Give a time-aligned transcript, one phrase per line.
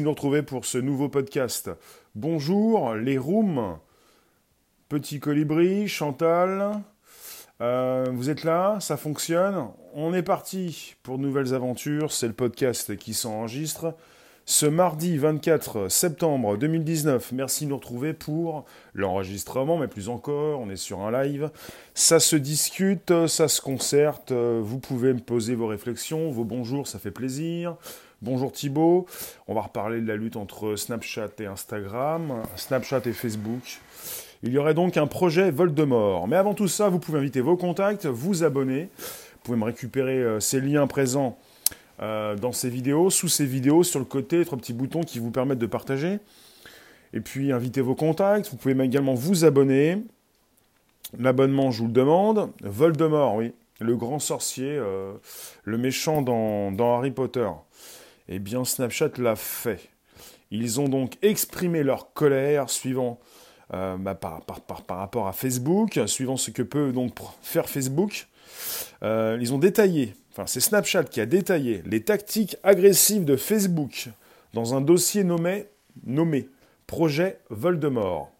[0.00, 1.70] de nous retrouver pour ce nouveau podcast.
[2.16, 3.78] Bonjour les rooms,
[4.88, 6.80] Petit Colibri, Chantal,
[7.60, 9.68] euh, vous êtes là, ça fonctionne.
[9.94, 13.94] On est parti pour de nouvelles aventures, c'est le podcast qui s'enregistre.
[14.46, 18.64] Ce mardi 24 septembre 2019, merci de nous retrouver pour
[18.94, 21.50] l'enregistrement, mais plus encore, on est sur un live.
[21.94, 26.98] Ça se discute, ça se concerte, vous pouvez me poser vos réflexions, vos bonjours, ça
[26.98, 27.76] fait plaisir.
[28.24, 29.04] Bonjour Thibaut,
[29.48, 33.80] on va reparler de la lutte entre Snapchat et Instagram, Snapchat et Facebook.
[34.42, 36.26] Il y aurait donc un projet Voldemort.
[36.26, 38.88] Mais avant tout ça, vous pouvez inviter vos contacts, vous abonner.
[38.96, 41.36] Vous pouvez me récupérer euh, ces liens présents
[42.00, 45.30] euh, dans ces vidéos, sous ces vidéos, sur le côté, trois petits boutons qui vous
[45.30, 46.18] permettent de partager.
[47.12, 48.48] Et puis invitez vos contacts.
[48.50, 49.98] Vous pouvez également vous abonner.
[51.18, 52.50] L'abonnement, je vous le demande.
[52.62, 53.52] Voldemort, oui.
[53.80, 55.12] Le grand sorcier, euh,
[55.64, 57.50] le méchant dans Harry Potter.
[58.28, 59.80] Eh bien, Snapchat l'a fait.
[60.50, 63.18] Ils ont donc exprimé leur colère suivant
[63.72, 64.42] euh, bah, par,
[64.88, 68.28] rapport à Facebook, suivant ce que peut donc faire Facebook.
[69.02, 74.08] Euh, ils ont détaillé, enfin c'est Snapchat qui a détaillé les tactiques agressives de Facebook
[74.52, 75.66] dans un dossier nommé,
[76.86, 78.30] Projet Voldemort,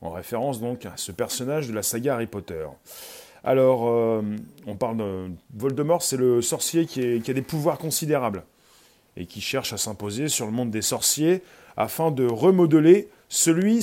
[0.00, 2.66] en référence donc à ce personnage de la saga Harry Potter.
[3.44, 4.22] Alors, euh,
[4.66, 8.44] on parle de Voldemort, c'est le sorcier qui a des pouvoirs considérables
[9.16, 11.42] et qui cherche à s'imposer sur le monde des sorciers
[11.76, 13.82] afin de remodeler celui-ci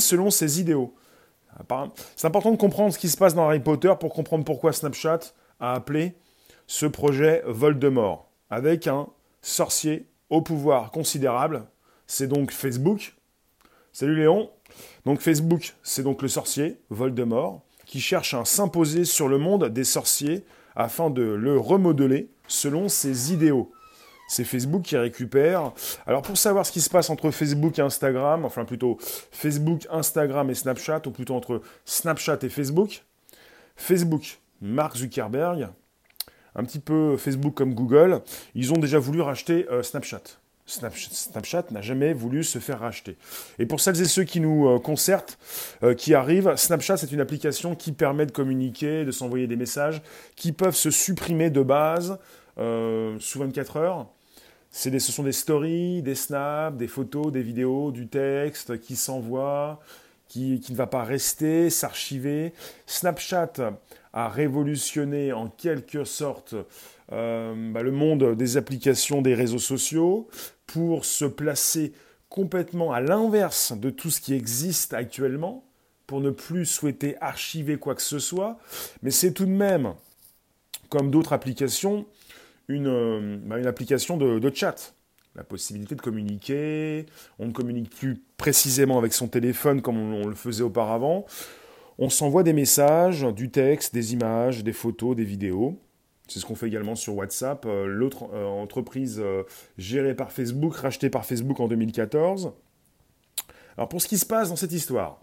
[0.00, 0.94] selon ses idéaux.
[2.16, 5.20] C'est important de comprendre ce qui se passe dans Harry Potter pour comprendre pourquoi Snapchat
[5.60, 6.14] a appelé
[6.66, 9.08] ce projet Voldemort, avec un
[9.40, 11.66] sorcier au pouvoir considérable.
[12.06, 13.14] C'est donc Facebook.
[13.92, 14.50] Salut Léon.
[15.04, 19.84] Donc Facebook, c'est donc le sorcier Voldemort qui cherche à s'imposer sur le monde des
[19.84, 20.44] sorciers
[20.76, 23.72] afin de le remodeler selon ses idéaux.
[24.26, 25.72] C'est Facebook qui récupère.
[26.06, 30.50] Alors pour savoir ce qui se passe entre Facebook et Instagram, enfin plutôt Facebook, Instagram
[30.50, 33.04] et Snapchat, ou plutôt entre Snapchat et Facebook,
[33.76, 35.68] Facebook, Mark Zuckerberg,
[36.54, 38.22] un petit peu Facebook comme Google,
[38.54, 40.22] ils ont déjà voulu racheter euh, Snapchat.
[40.66, 43.16] Snapchat n'a jamais voulu se faire racheter.
[43.58, 45.38] Et pour celles et ceux qui nous euh, concertent,
[45.82, 50.00] euh, qui arrivent, Snapchat c'est une application qui permet de communiquer, de s'envoyer des messages,
[50.36, 52.18] qui peuvent se supprimer de base
[52.58, 54.06] euh, sous 24 heures.
[54.86, 59.80] Des, ce sont des stories, des snaps, des photos, des vidéos, du texte qui s'envoie,
[60.28, 62.54] qui, qui, ne va pas rester, s'archiver.
[62.86, 63.52] Snapchat
[64.12, 66.56] a révolutionné en quelque sorte
[67.08, 70.28] bah, le monde des applications des réseaux sociaux
[70.66, 71.92] pour se placer
[72.28, 75.64] complètement à l'inverse de tout ce qui existe actuellement,
[76.06, 78.58] pour ne plus souhaiter archiver quoi que ce soit,
[79.02, 79.94] mais c'est tout de même,
[80.90, 82.06] comme d'autres applications,
[82.68, 84.94] une, euh, bah, application de, chat.
[85.34, 87.06] La possibilité de communiquer,
[87.38, 91.26] on ne communique plus précisément avec son téléphone comme on le faisait auparavant,
[91.98, 95.80] on s'envoie des messages, du texte, des images, des photos, des vidéos.
[96.28, 99.42] C'est ce qu'on fait également sur WhatsApp, euh, l'autre euh, entreprise euh,
[99.76, 102.52] gérée par Facebook, rachetée par Facebook en 2014.
[103.76, 105.20] Alors pour ce qui se passe dans cette histoire,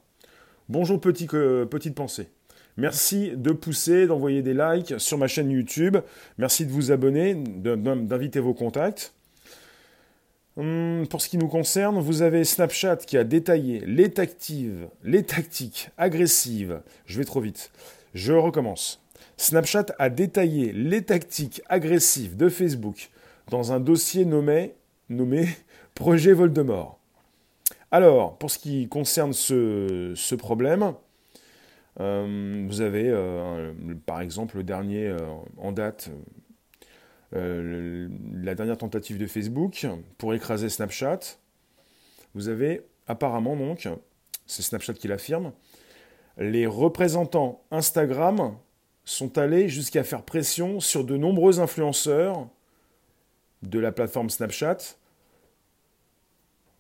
[0.69, 2.29] bonjour petit, petite pensée.
[2.77, 5.97] Merci de pousser, d'envoyer des likes sur ma chaîne YouTube.
[6.37, 9.13] Merci de vous abonner, d'inviter vos contacts.
[10.57, 14.69] Hum, pour ce qui nous concerne, vous avez Snapchat qui a détaillé les tactiques,
[15.03, 16.81] les tactiques agressives.
[17.05, 17.71] Je vais trop vite.
[18.13, 19.00] Je recommence.
[19.41, 23.09] Snapchat a détaillé les tactiques agressives de Facebook
[23.49, 24.75] dans un dossier nommé,
[25.95, 26.99] Projet Voldemort.
[27.89, 30.93] Alors, pour ce qui concerne ce, problème,
[31.99, 33.73] euh, vous avez euh,
[34.05, 35.17] par exemple le dernier euh,
[35.57, 36.11] en date,
[37.31, 39.87] la dernière tentative de Facebook
[40.19, 41.19] pour écraser Snapchat.
[42.35, 43.89] Vous avez apparemment donc,
[44.45, 45.51] c'est Snapchat qui l'affirme,
[46.37, 48.55] les représentants Instagram
[49.11, 52.47] sont allés jusqu'à faire pression sur de nombreux influenceurs
[53.61, 54.77] de la plateforme Snapchat.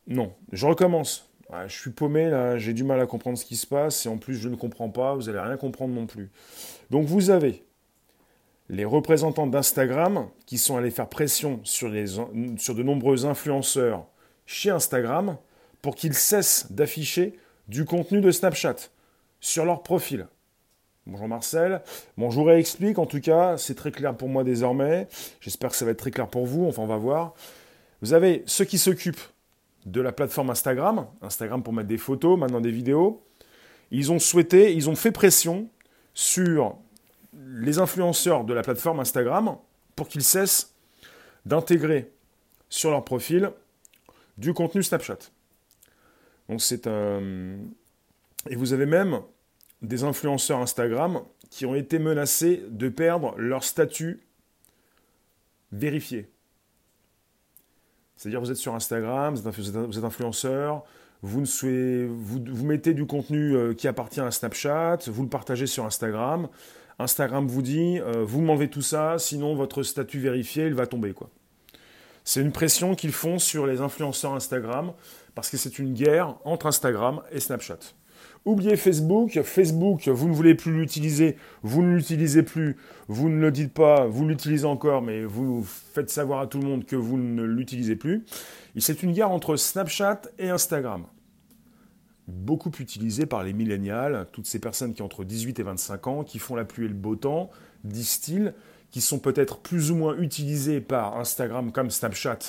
[0.07, 1.29] Non, je recommence.
[1.67, 4.17] je suis paumé là, j'ai du mal à comprendre ce qui se passe et en
[4.17, 6.31] plus je ne comprends pas, vous n'allez rien comprendre non plus.
[6.89, 7.65] Donc vous avez
[8.69, 11.91] les représentants d'Instagram qui sont allés faire pression sur,
[12.57, 14.05] sur de nombreux influenceurs
[14.45, 15.37] chez Instagram
[15.81, 18.77] pour qu'ils cessent d'afficher du contenu de Snapchat
[19.41, 20.27] sur leur profil.
[21.07, 21.81] Bonjour Marcel.
[22.15, 25.07] Bonjour et explique, en tout cas, c'est très clair pour moi désormais.
[25.39, 27.33] J'espère que ça va être très clair pour vous, enfin on va voir.
[28.03, 29.19] Vous avez ceux qui s'occupent
[29.87, 33.23] de la plateforme Instagram, Instagram pour mettre des photos, maintenant des vidéos.
[33.89, 35.69] Ils ont souhaité, ils ont fait pression
[36.13, 36.77] sur
[37.33, 39.57] les influenceurs de la plateforme Instagram
[39.95, 40.75] pour qu'ils cessent
[41.47, 42.11] d'intégrer
[42.69, 43.49] sur leur profil
[44.37, 45.17] du contenu Snapchat.
[46.47, 47.57] Donc c'est un...
[48.51, 49.21] Et vous avez même
[49.81, 54.21] des influenceurs Instagram qui ont été menacés de perdre leur statut
[55.71, 56.29] vérifié.
[58.15, 60.83] C'est-à-dire vous êtes sur Instagram, vous êtes influenceur,
[61.23, 61.45] vous,
[62.63, 66.47] mettez du contenu euh, qui appartient à Snapchat, vous le partagez sur Instagram.
[66.99, 71.13] Instagram vous dit, euh, vous m'enlevez tout ça, sinon votre statut vérifié, il va tomber.
[72.23, 74.93] C'est une pression qu'ils font sur les influenceurs Instagram,
[75.33, 77.79] parce que c'est une guerre entre Instagram et Snapchat.
[78.43, 79.39] Oubliez Facebook.
[79.43, 82.75] Facebook, vous ne voulez plus l'utiliser, vous ne l'utilisez plus,
[83.07, 86.67] vous ne le dites pas, vous l'utilisez encore, mais vous faites savoir à tout le
[86.67, 88.25] monde que vous ne l'utilisez plus.
[88.77, 91.05] C'est une guerre entre Snapchat et Instagram.
[92.27, 96.23] Beaucoup utilisé par les millénials, toutes ces personnes qui ont entre 18 et 25 ans,
[96.23, 97.51] qui font la pluie et le beau temps,
[97.83, 98.55] disent-ils,
[98.89, 102.39] qui sont peut-être plus ou moins utilisés par Instagram comme Snapchat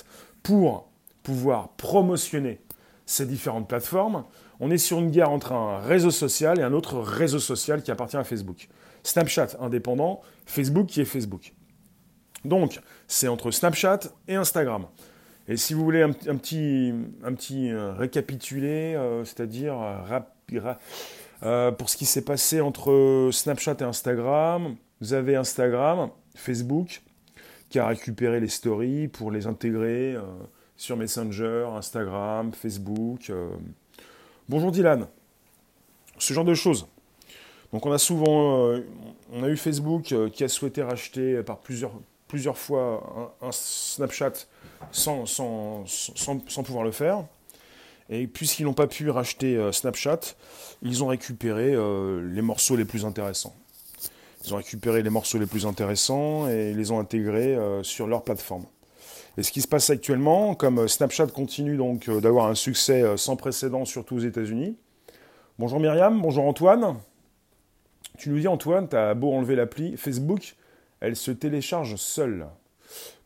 [0.43, 0.91] pour
[1.23, 2.61] pouvoir promotionner
[3.05, 4.25] ces différentes plateformes
[4.65, 7.91] on est sur une guerre entre un réseau social et un autre réseau social qui
[7.91, 8.69] appartient à Facebook.
[9.03, 11.53] Snapchat indépendant, Facebook qui est Facebook.
[12.45, 13.99] Donc, c'est entre Snapchat
[14.29, 14.87] et Instagram.
[15.49, 16.95] Et si vous voulez un, petit,
[17.25, 19.77] un euh, récapitulé, euh, c'est-à-dire
[21.43, 27.03] euh, pour ce qui s'est passé entre Snapchat et Instagram, vous avez Instagram, Facebook,
[27.69, 30.15] qui a récupéré les stories pour les intégrer
[30.77, 33.33] sur Messenger, Instagram, Facebook.
[34.49, 35.07] Bonjour Dylan.
[36.19, 36.89] Ce genre de choses.
[37.73, 38.85] Donc on a souvent, euh,
[39.33, 41.93] on a eu Facebook euh, qui a souhaité racheter par plusieurs,
[42.27, 44.33] plusieurs fois un, Snapchat
[44.91, 45.25] sans,
[46.65, 47.25] pouvoir le faire.
[48.11, 50.21] Et puisqu'ils n'ont pas pu racheter euh, Snapchat,
[50.83, 53.55] ils ont récupéré les morceaux les plus intéressants.
[54.45, 58.65] Ils ont récupéré les morceaux les plus intéressants et les ont intégrés sur leur plateforme.
[59.39, 63.17] Et ce qui se passe actuellement, comme Snapchat continue donc euh, d'avoir un succès euh,
[63.17, 64.77] sans précédent, surtout aux États-Unis.
[65.59, 66.97] Bonjour Myriam, bonjour Antoine.
[68.19, 70.55] Tu nous dis Antoine, tu as beau enlever l'appli Facebook,
[71.01, 72.47] elle se télécharge seule.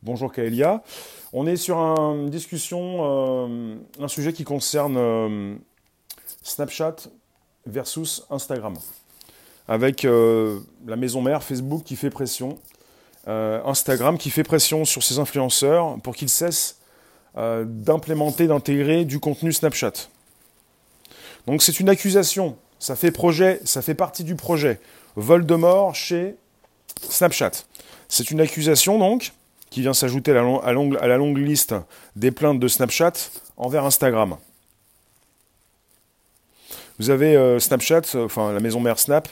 [0.04, 0.84] Bonjour Kaelia.
[1.32, 5.58] On est sur une discussion, euh, un sujet qui concerne
[6.42, 6.96] Snapchat
[7.66, 8.74] versus Instagram.
[9.66, 12.60] Avec la maison mère Facebook qui fait pression
[13.28, 16.78] euh, Instagram qui fait pression sur ses influenceurs pour qu'ils cessent
[17.36, 19.92] euh, d'implémenter, d'intégrer du contenu Snapchat.
[21.46, 24.80] Donc c'est une accusation, ça fait projet, ça fait partie du projet
[25.16, 26.36] Voldemort chez
[27.02, 27.52] Snapchat.
[28.08, 29.32] C'est une accusation donc
[29.70, 31.74] qui vient s'ajouter à, à, la longue liste
[32.14, 33.12] des plaintes de Snapchat
[33.56, 34.36] envers Instagram.
[36.98, 39.28] Vous avez euh, Snapchat, enfin la maison mère Snap,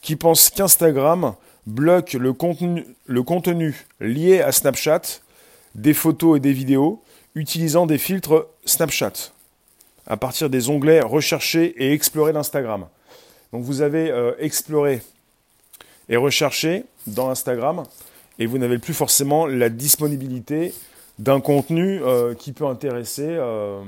[0.00, 1.34] qui pense qu'Instagram
[1.68, 5.20] bloque le contenu, lié à Snapchat,
[5.74, 7.02] des photos et des vidéos,
[7.34, 9.32] utilisant des filtres Snapchat,
[10.06, 12.88] à partir des onglets rechercher et explorer d'Instagram.
[13.52, 15.02] Donc vous avez euh, exploré
[16.08, 17.84] et recherché dans Instagram,
[18.38, 20.72] et vous n'avez plus forcément la disponibilité
[21.18, 23.82] d'un contenu euh, qui peut intéresser euh,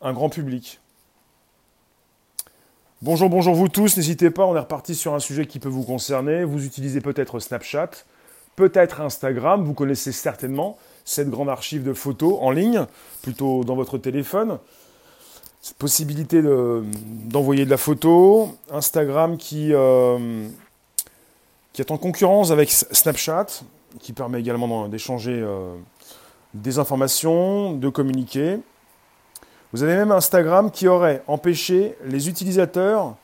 [0.00, 0.80] un grand public.
[3.02, 5.82] Bonjour, bonjour vous tous, n'hésitez pas, on est reparti sur un sujet qui peut vous
[5.82, 6.44] concerner.
[6.44, 7.90] Vous utilisez peut-être Snapchat,
[8.56, 12.86] peut-être Instagram, vous connaissez certainement cette grande archive de photos en ligne,
[13.20, 14.58] plutôt dans votre téléphone.
[15.60, 20.48] Cette possibilité d'envoyer de, la photo, Instagram qui, euh,
[21.76, 23.46] est en concurrence avec Snapchat,
[24.00, 25.74] qui permet également d'échanger euh,
[26.54, 28.56] des informations, de communiquer.
[29.72, 33.14] Vous avez même Instagram qui aurait empêché les utilisateurs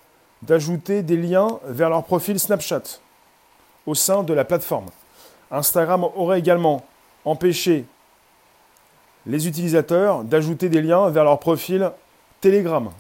[0.43, 2.83] d'ajouter des liens vers leur profil Snapchat
[3.87, 4.87] au sein de la plateforme.
[5.51, 6.85] Instagram aurait également
[7.25, 7.85] empêché
[9.27, 11.91] les utilisateurs d'ajouter des liens vers leur profil
[12.41, 12.91] Telegram.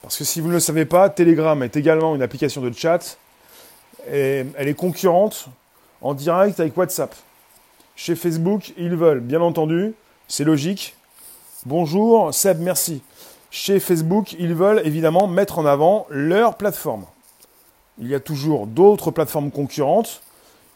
[0.00, 3.18] Parce que si vous ne le savez pas, Telegram est également une application de chat
[4.10, 5.48] et elle est concurrente
[6.00, 7.14] en direct avec WhatsApp.
[7.96, 9.92] Chez Facebook, ils veulent, bien entendu,
[10.26, 10.96] c'est logique,
[11.66, 13.02] Bonjour Seb, merci.
[13.50, 17.04] Chez Facebook, ils veulent évidemment mettre en avant leur plateforme.
[17.98, 20.22] Il y a toujours d'autres plateformes concurrentes.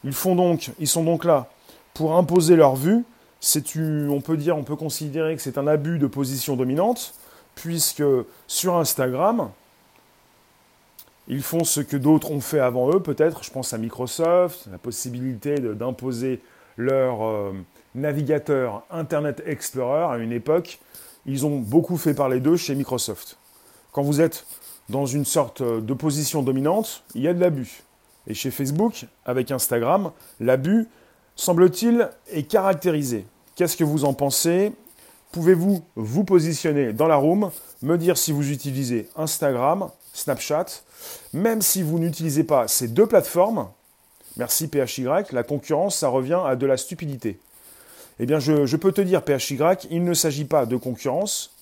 [0.05, 1.49] Ils, font donc, ils sont donc là
[1.95, 3.03] pour imposer leur vue.
[3.57, 7.15] on peut dire, on peut considérer que c'est un abus de position dominante,
[7.55, 8.05] puisque
[8.47, 9.51] sur Instagram,
[11.29, 13.43] ils font ce que d'autres ont fait avant eux, peut-être.
[13.43, 16.43] Je pense à Microsoft, la possibilité d'imposer
[16.77, 17.53] leur, euh,
[17.95, 20.81] navigateur Internet Explorer à une époque,
[21.27, 23.39] ils ont beaucoup fait parler d'eux chez Microsoft.
[23.93, 24.47] Quand vous êtes
[24.89, 27.83] dans une sorte de position dominante, il y a de l'abus.
[28.27, 30.11] Et chez Facebook, avec Instagram,
[30.41, 30.87] l'abus,
[31.37, 33.27] semble-t-il, est caractérisé.
[33.55, 34.73] Qu'est-ce que vous en pensez?
[35.33, 37.51] Pouvez-vous vous positionner dans la room,
[37.83, 40.67] me dire si vous utilisez Instagram, Snapchat,
[41.33, 43.69] même si vous n'utilisez pas ces deux plateformes,
[44.37, 47.41] merci PHY, la concurrence, ça revient à de la stupidité.
[48.21, 49.59] Eh bien, je, peux te dire, PHY,
[49.91, 51.53] il ne s'agit pas de concurrence,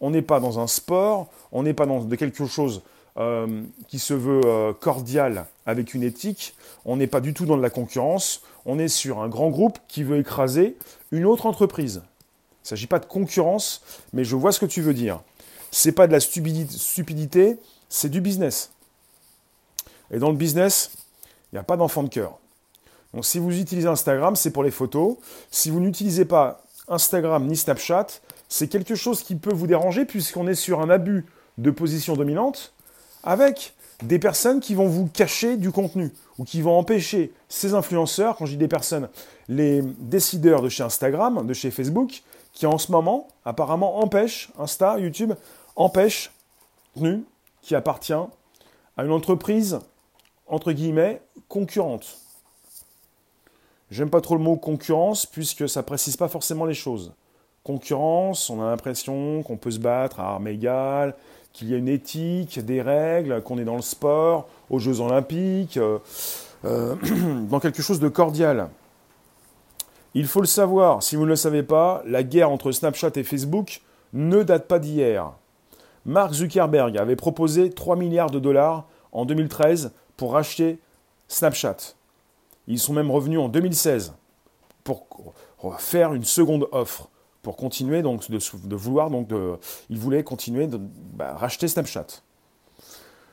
[0.00, 2.82] on n'est pas dans un sport, on n'est pas dans quelque chose
[3.18, 7.56] euh, qui se veut euh, cordial avec une éthique, on n'est pas du tout dans
[7.56, 10.76] de la concurrence, on est sur un grand groupe qui veut écraser
[11.10, 12.02] une autre entreprise.
[12.04, 15.20] Il ne s'agit pas de concurrence, mais je vois ce que tu veux dire.
[15.70, 18.70] Ce n'est pas de la stupidité, c'est du business.
[20.10, 20.90] Et dans le business,
[21.52, 22.38] il n'y a pas d'enfant de cœur.
[23.14, 25.16] Donc si vous utilisez Instagram, c'est pour les photos.
[25.50, 28.06] Si vous n'utilisez pas Instagram ni Snapchat,
[28.48, 31.26] c'est quelque chose qui peut vous déranger puisqu'on est sur un abus
[31.58, 32.72] de position dominante
[33.22, 38.36] avec des personnes qui vont vous cacher du contenu ou qui vont empêcher ces influenceurs,
[38.36, 39.08] quand je dis des personnes,
[39.48, 42.22] les décideurs de chez Instagram, de chez Facebook,
[42.52, 45.32] qui en ce moment apparemment empêchent, Insta, YouTube,
[45.74, 46.30] empêchent
[46.94, 47.24] contenu
[47.60, 49.80] qui appartient à une entreprise,
[50.46, 52.18] entre guillemets, concurrente.
[53.90, 57.12] J'aime pas trop le mot concurrence puisque ça précise pas forcément les choses.
[57.64, 61.14] Concurrence, on a l'impression qu'on peut se battre à armes égales,
[61.52, 65.76] qu'il y a une éthique, des règles, qu'on est dans le sport, aux Jeux olympiques,
[65.76, 65.98] euh,
[66.64, 66.94] euh,
[67.50, 68.68] dans quelque chose de cordial.
[70.14, 73.24] Il faut le savoir, si vous ne le savez pas, la guerre entre Snapchat et
[73.24, 75.32] Facebook ne date pas d'hier.
[76.04, 80.78] Mark Zuckerberg avait proposé 3 milliards de dollars en 2013 pour racheter
[81.28, 81.97] Snapchat.
[82.68, 84.14] Ils sont même revenus en 2016
[84.84, 85.06] pour
[85.78, 87.08] faire une seconde offre
[87.42, 89.54] pour continuer donc de, vouloir donc de,
[89.90, 92.06] ils voulaient continuer de bah, racheter Snapchat.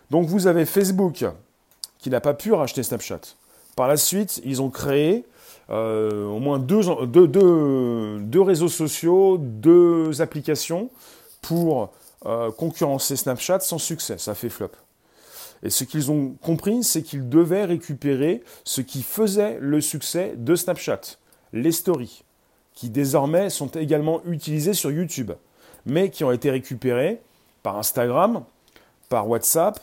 [0.09, 1.25] Donc vous avez Facebook
[1.97, 3.21] qui n'a pas pu racheter Snapchat.
[3.75, 5.25] Par la suite, ils ont créé
[5.69, 6.81] euh, au moins deux,
[7.27, 10.89] deux, réseaux sociaux, deux applications
[11.41, 11.91] pour
[12.25, 14.17] euh, concurrencer Snapchat sans succès.
[14.17, 14.71] Ça fait flop.
[15.63, 20.55] Et ce qu'ils ont compris, c'est qu'ils devaient récupérer ce qui faisait le succès de
[20.55, 21.01] Snapchat,
[21.53, 22.23] les stories
[22.75, 25.31] qui désormais sont également utilisés sur YouTube,
[25.85, 27.21] mais qui ont été récupérés
[27.63, 28.43] par Instagram,
[29.09, 29.79] par WhatsApp,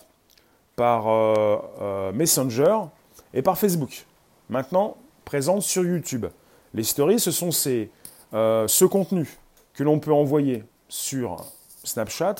[0.77, 2.79] par euh, euh, Messenger
[3.35, 4.07] et par Facebook.
[4.51, 6.27] Maintenant, présentes sur YouTube.
[6.75, 7.91] Les stories, ce sont ces,
[8.35, 9.39] euh, ce contenu
[9.75, 11.37] que l'on peut envoyer sur
[11.85, 12.37] Snapchat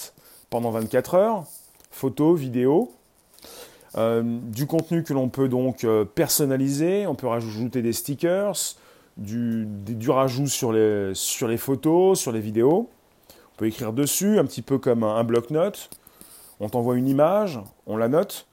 [0.51, 1.45] pendant 24 heures,
[1.91, 2.93] photos, vidéos,
[3.95, 8.55] du contenu que l'on peut donc personnaliser, on peut rajouter des stickers,
[9.17, 12.89] du, du rajout sur les, sur les photos, sur les vidéos.
[13.55, 15.91] On peut écrire dessus, un petit peu comme un, bloc-notes.
[16.61, 18.47] On t'envoie une image, on la note.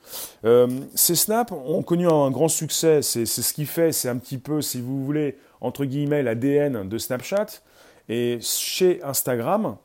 [0.43, 3.01] Euh, ces snaps ont connu un grand succès.
[3.01, 6.97] C'est ce qui fait, c'est un petit peu, si vous voulez, entre guillemets, l'ADN de
[6.97, 7.61] Snapchat.
[8.09, 9.77] Et chez Instagram,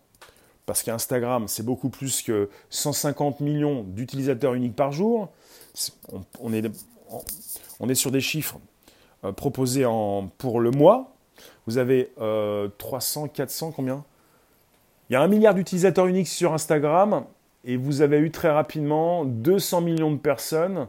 [0.64, 5.28] parce qu'Instagram, c'est beaucoup plus que 150 millions d'utilisateurs uniques par jour,
[6.40, 8.58] on, est, sur des chiffres
[9.24, 11.14] euh, proposé en, pour le mois.
[11.66, 12.10] Vous avez
[12.78, 14.04] 300, euh, 400, combien?
[15.08, 17.24] Il y a un milliard d'utilisateurs uniques sur Instagram
[17.64, 20.86] et vous avez eu très rapidement 200 millions de personnes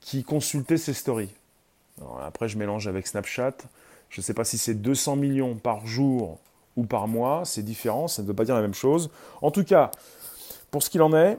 [0.00, 1.34] qui consultaient ces stories.
[2.22, 3.56] après, je mélange avec Snapchat.
[4.10, 6.38] Je ne sais pas si c'est 200 millions par jour
[6.76, 7.42] ou par mois.
[7.44, 9.10] C'est différent, ça ne veut pas dire la même chose.
[9.42, 9.90] En tout cas,
[10.70, 11.38] pour ce qu'il en est,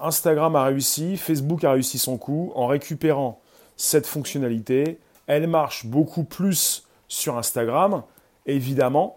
[0.00, 3.40] Instagram a réussi, Facebook a réussi son coup en récupérant
[3.76, 8.02] cette fonctionnalité elle marche beaucoup plus sur Instagram,
[8.46, 9.16] évidemment,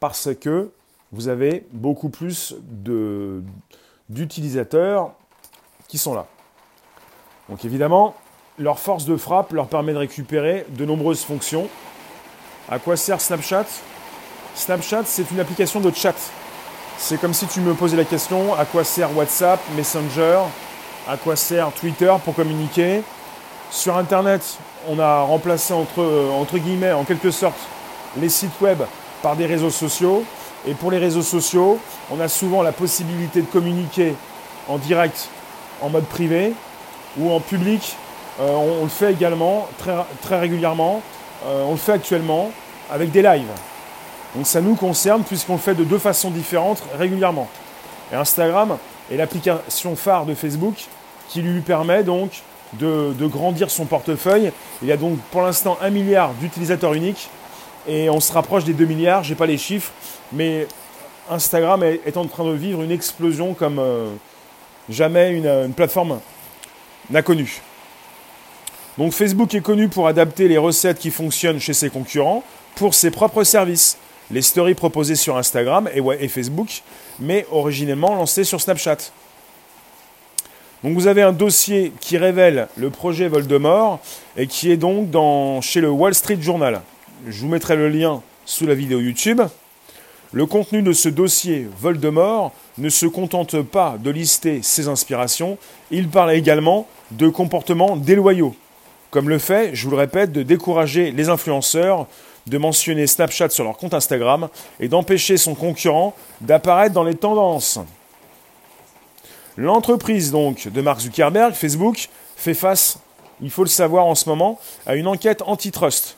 [0.00, 0.70] parce que
[1.12, 2.56] vous avez beaucoup plus
[4.08, 5.12] d'utilisateurs
[5.88, 6.26] qui sont là.
[7.48, 8.14] Donc évidemment,
[8.58, 11.68] leur force de frappe leur permet de récupérer de nombreuses fonctions.
[12.68, 13.66] À quoi sert Snapchat?
[14.54, 16.14] Snapchat, c'est une application de chat.
[17.02, 20.40] C'est comme si tu me posais la question, à quoi sert WhatsApp, Messenger,
[21.08, 23.02] à quoi sert Twitter pour communiquer
[23.70, 27.58] Sur Internet, on a remplacé entre, euh, entre guillemets, en quelque sorte,
[28.18, 28.82] les sites web
[29.22, 30.24] par des réseaux sociaux.
[30.68, 31.80] Et pour les réseaux sociaux,
[32.12, 34.14] on a souvent la possibilité de communiquer
[34.68, 35.30] en direct,
[35.80, 36.52] en mode privé
[37.18, 37.96] ou en public.
[38.40, 41.00] Euh, on, le fait également très, très régulièrement.
[41.46, 42.52] Euh, on le fait actuellement
[42.90, 43.48] avec des lives.
[44.34, 47.48] Donc ça nous concerne puisqu'on le fait de deux façons différentes régulièrement.
[48.12, 48.78] Et Instagram
[49.10, 50.74] est l'application phare de Facebook
[51.28, 52.42] qui lui permet donc
[52.74, 54.52] de, grandir son portefeuille.
[54.82, 57.28] Il y a donc pour l'instant un milliard d'utilisateurs uniques
[57.88, 59.92] et on se rapproche des 2 milliards, je n'ai pas les chiffres,
[60.32, 60.66] mais
[61.30, 64.10] Instagram est, en train de vivre une explosion comme euh,
[64.88, 66.20] jamais une, plateforme
[67.10, 67.62] n'a connu.
[68.98, 72.42] Donc Facebook est connu pour adapter les recettes qui fonctionnent chez ses concurrents,
[72.74, 73.96] pour ses propres services.
[74.30, 76.82] Les stories proposées sur Instagram et, Facebook,
[77.18, 78.98] mais originellement lancées sur Snapchat.
[80.82, 83.98] Donc vous avez un dossier qui révèle le projet Voldemort
[84.36, 85.08] et qui est donc
[85.62, 86.80] chez le Wall Street Journal.
[87.26, 89.42] Je vous mettrai le lien sous la vidéo YouTube.
[90.32, 95.58] Le contenu de ce dossier Voldemort ne se contente pas de lister ses inspirations,
[95.90, 98.54] il parle également de comportements déloyaux,
[99.10, 102.06] comme le fait, je vous le répète, de décourager les influenceurs
[102.50, 104.48] de mentionner Snapchat sur leur compte Instagram
[104.80, 107.78] et d'empêcher son concurrent d'apparaître dans les tendances.
[109.56, 112.98] L'entreprise donc de Mark Zuckerberg, Facebook, fait face,
[113.40, 116.16] il faut le savoir en ce moment, à une enquête antitrust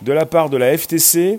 [0.00, 1.38] de la part de la FTC,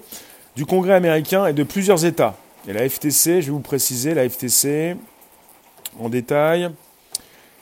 [0.56, 2.36] du Congrès américain et de plusieurs États.
[2.68, 4.96] Et la FTC, je vais vous préciser, la FTC,
[6.00, 6.70] en détail,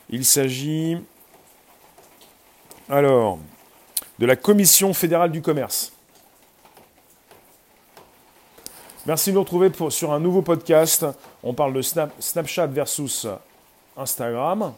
[0.10, 0.98] il s'agit
[2.90, 3.40] alors
[4.20, 5.93] de la Commission fédérale du commerce.
[9.06, 11.06] Merci de nous retrouver sur un nouveau podcast.
[11.44, 13.28] On parle de Snapchat versus
[13.98, 14.72] Instagram.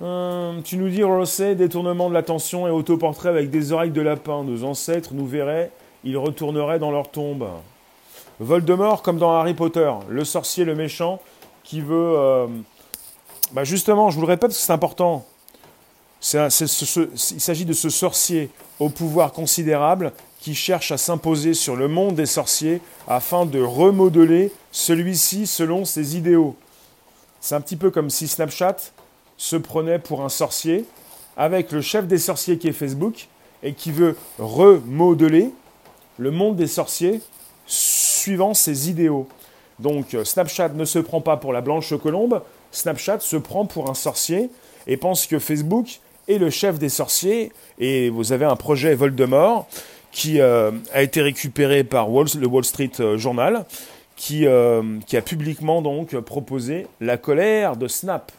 [0.00, 4.42] Euh, tu nous dis, Rosset, détournement de l'attention et autoportrait avec des oreilles de lapin.
[4.42, 5.70] Nos ancêtres nous verraient,
[6.02, 7.46] ils retourneraient dans leur tombe.
[8.38, 11.20] Voldemort, comme dans Harry Potter, le sorcier, le méchant,
[11.62, 12.14] qui veut...
[12.16, 12.46] Euh,
[13.52, 15.26] bah justement, je vous le répète c'est important.
[16.22, 22.14] il s'agit de ce sorcier au pouvoir considérable qui cherche à s'imposer sur le monde
[22.14, 26.56] des sorciers afin de remodeler celui-ci selon ses idéaux.
[27.40, 28.76] C'est un petit peu comme si Snapchat
[29.36, 30.84] se prenait pour un sorcier
[31.36, 33.28] avec le chef des sorciers qui est Facebook
[33.62, 35.50] et qui veut remodeler
[36.18, 37.20] le monde des sorciers
[37.66, 39.28] suivant ses idéaux.
[39.78, 42.42] Donc Snapchat ne se prend pas pour la blanche colombe,
[42.72, 44.50] Snapchat se prend pour un sorcier
[44.86, 49.66] et pense que Facebook est le chef des sorciers et vous avez un projet Voldemort
[50.12, 53.64] qui euh, a été récupéré par le Wall Street euh, Journal,
[54.16, 58.32] qui, euh, qui, a publiquement donc proposé la colère de Snap.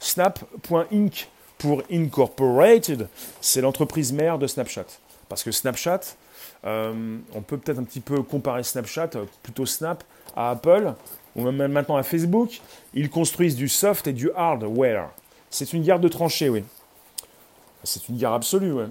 [0.00, 3.08] Snap.inc pour Incorporated,
[3.40, 4.86] c'est l'entreprise mère de Snapchat.
[5.28, 6.00] Parce que Snapchat,
[6.64, 9.10] on peut peut-être un petit peu comparer Snapchat,
[9.42, 10.04] plutôt Snap,
[10.36, 10.94] à Apple,
[11.34, 12.60] ou même maintenant à Facebook.
[12.94, 15.10] Ils construisent du soft et du hardware.
[15.50, 16.62] C'est une guerre de tranchées, oui.
[17.82, 18.84] C'est une guerre absolue, oui.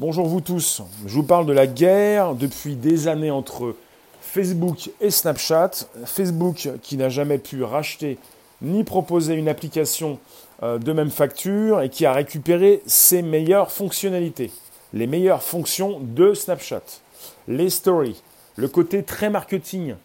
[0.00, 3.76] Bonjour vous tous, je vous parle de la guerre depuis des années entre
[4.22, 5.72] Facebook et Snapchat.
[6.06, 8.16] Facebook qui n'a jamais pu racheter
[8.62, 10.18] ni proposer une application
[10.62, 14.50] euh, de même facture et qui a récupéré ses meilleures fonctionnalités,
[14.94, 17.02] les meilleures fonctions de Snapchat.
[17.46, 18.22] Les stories,
[18.56, 19.96] le côté très marketing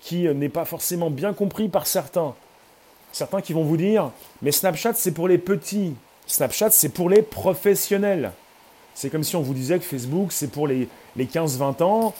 [0.00, 2.36] qui n'est pas forcément bien compris par certains.
[3.10, 5.96] Certains qui vont vous dire, mais Snapchat c'est pour les petits,
[6.28, 8.30] Snapchat c'est pour les professionnels.
[8.98, 12.14] C'est comme si on vous disait que Facebook, c'est pour les, les 15-20 ans,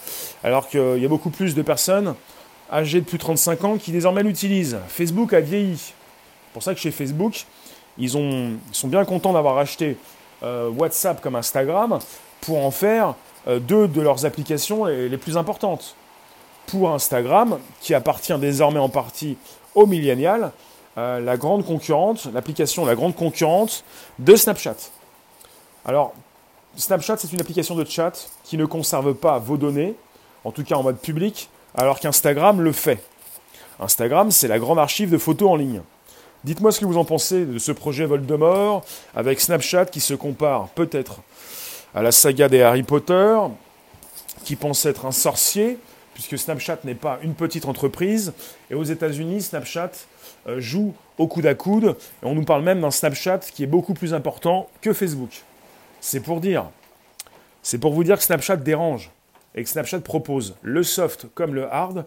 [0.44, 2.14] alors qu'il y a beaucoup plus de personnes
[2.72, 4.78] âgées de plus de 35 ans qui désormais l'utilisent.
[4.86, 5.76] Facebook a vieilli.
[5.76, 7.46] C'est pour ça que chez Facebook,
[7.98, 9.96] ils, ont, sont bien contents d'avoir acheté
[10.44, 11.98] euh, WhatsApp comme Instagram
[12.42, 13.16] pour en faire
[13.48, 15.96] euh, deux de leurs applications les, plus importantes.
[16.68, 19.36] Pour Instagram, qui appartient désormais en partie
[19.74, 20.52] aux millénials,
[20.96, 23.82] euh, la grande concurrente, l'application la grande concurrente
[24.20, 24.76] de Snapchat.
[25.84, 26.14] Alors,
[26.78, 29.96] Snapchat, c'est une application de chat qui ne conserve pas vos données,
[30.44, 33.02] en tout cas en mode public, alors qu'Instagram le fait.
[33.80, 35.82] Instagram, c'est la grande archive de photos en ligne.
[36.44, 38.84] Dites-moi ce que vous en pensez de ce projet Voldemort,
[39.16, 41.16] avec Snapchat qui se compare peut-être
[41.96, 43.36] à la saga des Harry Potter,
[44.44, 45.78] qui pense être un sorcier,
[46.14, 48.32] puisque Snapchat n'est pas une petite entreprise,
[48.70, 49.90] et aux États-Unis, Snapchat
[50.46, 53.66] euh, joue au coude à coude, et on nous parle même d'un Snapchat qui est
[53.66, 55.42] beaucoup plus important que Facebook.
[56.00, 56.70] C'est pour dire.
[57.62, 59.10] C'est pour vous dire que Snapchat dérange
[59.54, 62.06] et que Snapchat propose le soft comme le hard.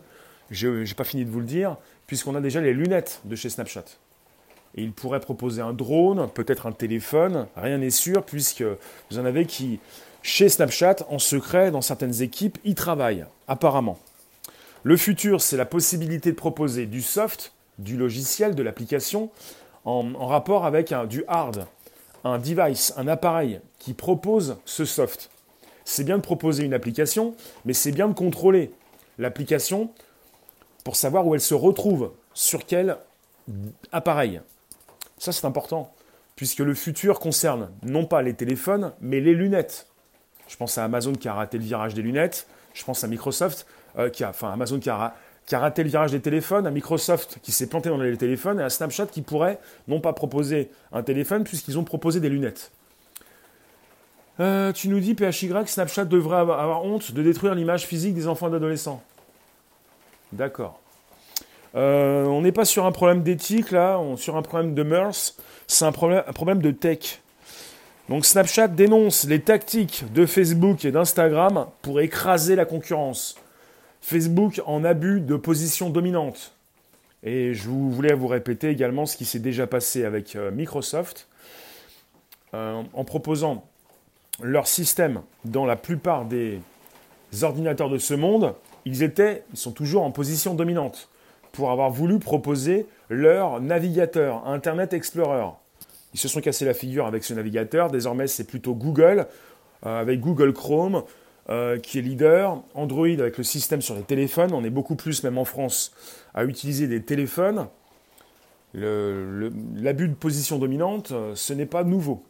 [0.49, 1.77] Je n'ai pas fini de vous le dire,
[2.07, 3.85] puisqu'on a déjà les lunettes de chez Snapchat.
[4.75, 8.63] Et il pourrait proposer un drone, peut-être un téléphone, rien n'est sûr, puisque
[9.09, 9.79] vous en avez qui,
[10.23, 13.99] chez Snapchat, en secret, dans certaines équipes, y travaillent, apparemment.
[14.83, 19.29] Le futur, c'est la possibilité de proposer du soft, du logiciel, de l'application,
[19.83, 21.65] en, rapport avec du hard,
[22.23, 25.29] un device, un appareil qui propose ce soft.
[25.85, 28.71] C'est bien de proposer une application, mais c'est bien de contrôler
[29.17, 29.91] l'application
[30.83, 32.97] pour savoir où elle se retrouve, sur quel
[33.91, 34.41] appareil.
[35.17, 35.93] Ça, c'est important,
[36.35, 39.87] puisque le futur concerne non pas les téléphones, mais les lunettes.
[40.47, 43.65] Je pense à Amazon qui a raté le virage des lunettes, je pense à Microsoft,
[43.97, 45.13] euh, qui a, enfin Amazon qui a,
[45.45, 48.59] qui a raté le virage des téléphones, à Microsoft qui s'est planté dans les téléphones,
[48.59, 52.71] et à Snapchat qui pourrait non pas proposer un téléphone, puisqu'ils ont proposé des lunettes.
[54.39, 58.47] Euh, tu nous dis, PHY, Snapchat devrait avoir honte de détruire l'image physique des enfants
[58.47, 59.03] et d'adolescents.
[60.31, 60.79] D'accord.
[61.75, 65.37] Euh, on n'est pas sur un problème d'éthique, là, on, sur un problème de mœurs,
[65.67, 67.21] c'est un problème de tech.
[68.09, 73.35] Donc Snapchat dénonce les tactiques de Facebook et d'Instagram pour écraser la concurrence.
[74.01, 76.53] Facebook en abus de position dominante.
[77.23, 81.27] Et je voulais vous répéter également ce qui s'est déjà passé avec euh, Microsoft
[82.53, 83.63] euh, en proposant
[84.41, 86.59] leur système dans la plupart des
[87.43, 88.55] ordinateurs de ce monde.
[88.85, 91.09] Ils étaient, ils sont toujours en position dominante
[91.51, 95.47] pour avoir voulu proposer leur navigateur Internet Explorer.
[96.13, 97.91] Ils se sont cassés la figure avec ce navigateur.
[97.91, 99.27] Désormais, c'est plutôt Google,
[99.85, 101.03] euh, avec Google Chrome,
[101.49, 102.61] euh, qui est leader.
[102.73, 104.53] Android avec le système sur les téléphones.
[104.53, 105.91] On est beaucoup plus, même en France,
[106.33, 107.67] à utiliser des téléphones.
[108.73, 112.23] L'abus de position dominante, euh, ce n'est pas nouveau.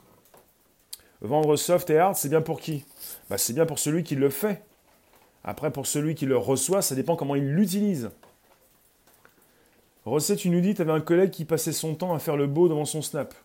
[1.21, 2.83] Vendre soft et hard, c'est bien pour qui?
[3.29, 4.63] Bah, C'est bien pour celui qui le fait.
[5.43, 8.09] Après, pour celui qui le reçoit, ça dépend comment il l'utilise.
[10.05, 12.47] Rosset, tu nous dis, tu avais un collègue qui passait son temps à faire le
[12.47, 13.35] beau devant son snap.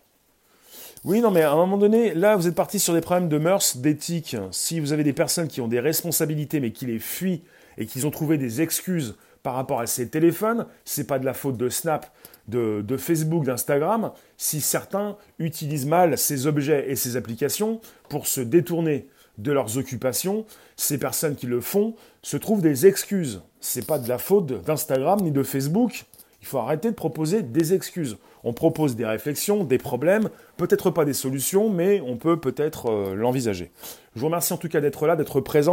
[1.05, 3.39] Oui, non, mais à un moment donné, là, vous êtes parti sur des problèmes de
[3.39, 4.37] mœurs, d'éthique.
[4.51, 7.43] Si vous avez des personnes qui ont des responsabilités, mais qui les fuient
[7.79, 11.35] et qui ont trouvé des excuses par rapport à ces téléphones, c'est pas de la
[11.35, 12.11] faute de Snap,
[12.49, 14.11] de, de Facebook, d'Instagram.
[14.37, 19.07] Si certains utilisent mal ces objets et ces applications pour se détourner
[19.39, 23.43] de leurs occupations, ces personnes qui le font se trouvent des excuses.
[23.61, 26.07] C'est pas de la faute d'Instagram ni de Facebook.
[26.41, 28.17] Il faut arrêter de proposer des excuses.
[28.49, 33.15] On propose des réflexions, des problèmes, peut-être pas des solutions, mais on peut peut-être euh,
[33.17, 33.73] l'envisager.
[34.15, 35.73] Je vous remercie en tout cas d'être là, d'être présent.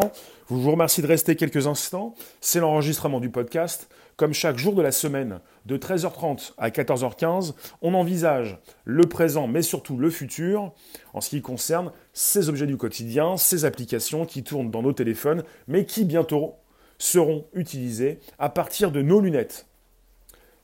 [0.50, 2.16] Je vous remercie de rester quelques instants.
[2.42, 3.90] C'est l'enregistrement du podcast.
[4.16, 9.62] Comme chaque jour de la semaine, de 13h30 à 14h15, on envisage le présent, mais
[9.62, 10.74] surtout le futur,
[11.14, 15.44] en ce qui concerne ces objets du quotidien, ces applications qui tournent dans nos téléphones,
[15.68, 16.56] mais qui bientôt
[16.98, 19.68] seront utilisées à partir de nos lunettes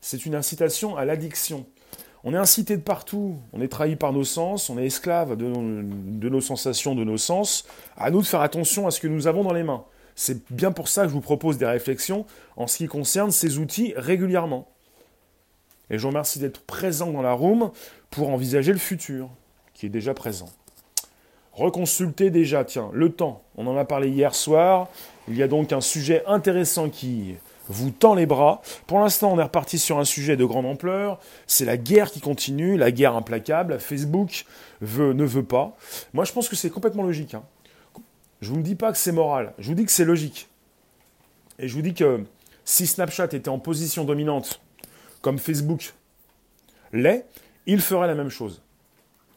[0.02, 1.66] c'est une incitation à l'addiction.
[2.24, 5.46] On est incité de partout, on est trahi par nos sens, on est esclave de,
[5.48, 7.66] nos sensations, de nos sens.
[7.98, 9.86] À nous de faire attention à ce que nous avons dans les mains.
[10.16, 12.26] C'est bien pour ça que je vous propose des réflexions
[12.58, 14.68] en ce qui concerne ces outils régulièrement.
[15.90, 17.72] Et je vous remercie d'être présent dans la room
[18.10, 19.30] pour envisager le futur,
[19.74, 20.50] qui est déjà présent.
[21.54, 23.44] Reconsultez déjà, tiens, le temps.
[23.56, 24.90] On en a parlé hier soir.
[25.30, 27.36] Il y a donc un sujet intéressant qui
[27.70, 28.62] vous tend les bras.
[28.88, 31.20] Pour l'instant, on est reparti sur un sujet de grande ampleur.
[31.48, 33.80] C'est la guerre qui continue, la guerre implacable.
[33.80, 34.46] Facebook
[34.82, 35.78] veut, ne veut pas.
[36.14, 37.36] Moi, je pense que c'est complètement logique.
[37.36, 37.44] Hein.
[38.42, 39.54] Je ne vous dis pas que c'est moral.
[39.60, 40.50] Je vous dis que c'est logique.
[41.60, 42.24] Et je vous dis que
[42.66, 44.62] si Snapchat était en position dominante,
[45.22, 45.94] comme Facebook
[46.92, 47.26] l'est,
[47.66, 48.62] il ferait la même chose.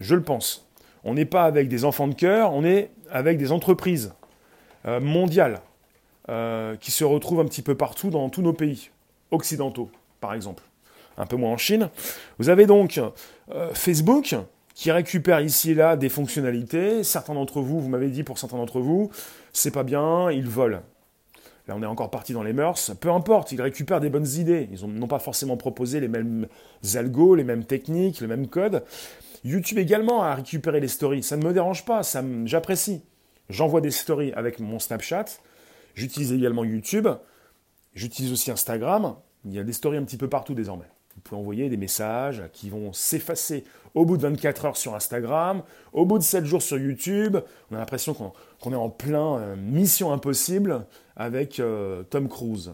[0.00, 0.66] Je le pense.
[1.04, 4.14] On n'est pas avec des enfants de cœur, on est avec des entreprises
[4.86, 5.60] euh, mondiales
[6.28, 8.90] euh, qui se retrouvent un petit peu partout dans tous nos pays
[9.30, 10.62] occidentaux, par exemple.
[11.18, 11.90] Un peu moins en Chine.
[12.38, 12.98] Vous avez donc
[13.50, 14.34] euh, Facebook
[14.74, 17.02] qui récupère ici et là des fonctionnalités.
[17.04, 19.10] Certains d'entre vous, vous m'avez dit pour certains d'entre vous,
[19.52, 20.82] c'est pas bien, ils volent.
[21.68, 22.92] Là, on est encore parti dans les mœurs.
[23.00, 24.68] Peu importe, ils récupèrent des bonnes idées.
[24.72, 26.48] Ils n'ont pas forcément proposé les mêmes
[26.94, 28.84] algos, les mêmes techniques, le même code.
[29.44, 31.22] YouTube également a récupéré les stories.
[31.22, 32.02] Ça ne me dérange pas,
[32.46, 33.02] j'apprécie.
[33.48, 35.26] J'envoie des stories avec mon Snapchat.
[35.94, 37.08] J'utilise également YouTube.
[37.94, 39.16] J'utilise aussi Instagram.
[39.44, 40.86] Il y a des stories un petit peu partout désormais.
[41.14, 45.62] Vous pouvez envoyer des messages qui vont s'effacer au bout de 24 heures sur Instagram,
[45.92, 47.36] au bout de 7 jours sur YouTube.
[47.70, 52.72] On a l'impression qu'on est en plein euh, mission impossible avec euh, Tom Cruise.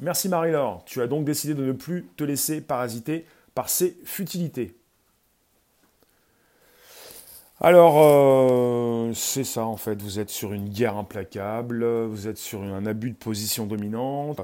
[0.00, 0.82] Merci Marie-Laure.
[0.84, 4.76] Tu as donc décidé de ne plus te laisser parasiter par ces futilités.
[7.64, 12.60] Alors, euh, c'est ça en fait, vous êtes sur une guerre implacable, vous êtes sur
[12.60, 14.40] un abus de position dominante.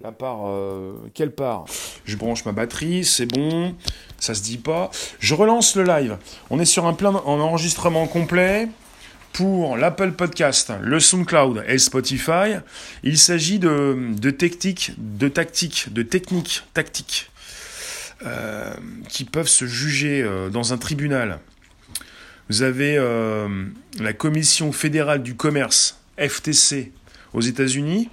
[0.00, 1.64] La part, euh, quelle part?
[2.04, 3.74] Je branche ma batterie, c'est bon,
[4.20, 4.92] ça se dit pas.
[5.18, 6.16] Je relance le live.
[6.48, 8.68] On est sur un plein en enregistrement complet
[9.32, 12.60] pour l'Apple Podcast, le SoundCloud et Spotify.
[13.02, 17.32] Il s'agit de, de techniques, de tactiques, de techniques tactiques
[18.24, 18.72] euh,
[19.08, 21.40] qui peuvent se juger dans un tribunal
[22.50, 23.46] vous avez euh,
[24.00, 26.90] la Commission fédérale du commerce, FTC,
[27.32, 28.08] aux États-Unis.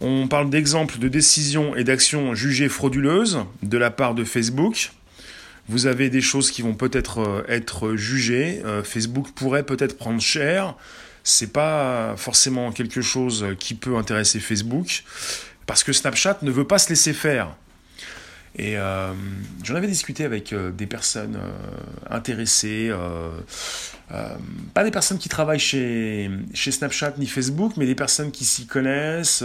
[0.00, 4.90] On parle d'exemples de décisions et d'actions jugées frauduleuses de la part de Facebook.
[5.68, 8.60] Vous avez des choses qui vont peut-être euh, être jugées.
[8.64, 10.74] Euh, Facebook pourrait peut-être prendre cher.
[11.22, 15.04] C'est pas forcément quelque chose qui peut intéresser Facebook
[15.64, 17.56] parce que Snapchat ne veut pas se laisser faire.
[18.56, 19.12] Et euh,
[19.64, 22.92] j'en avais discuté avec euh, des personnes euh, intéressées,
[24.74, 28.66] pas des personnes qui travaillent chez, chez Snapchat ni Facebook, mais des personnes qui s'y
[28.66, 29.42] connaissent.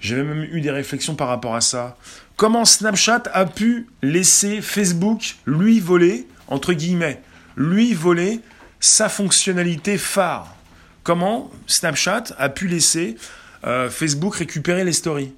[0.00, 1.96] J'avais même eu des réflexions par rapport à ça.
[2.36, 7.22] Comment Snapchat a pu laisser Facebook lui voler, entre guillemets,
[7.56, 8.40] lui voler
[8.80, 10.54] sa fonctionnalité phare?
[11.02, 13.16] Comment Snapchat a pu laisser
[13.62, 15.32] Facebook récupérer les stories?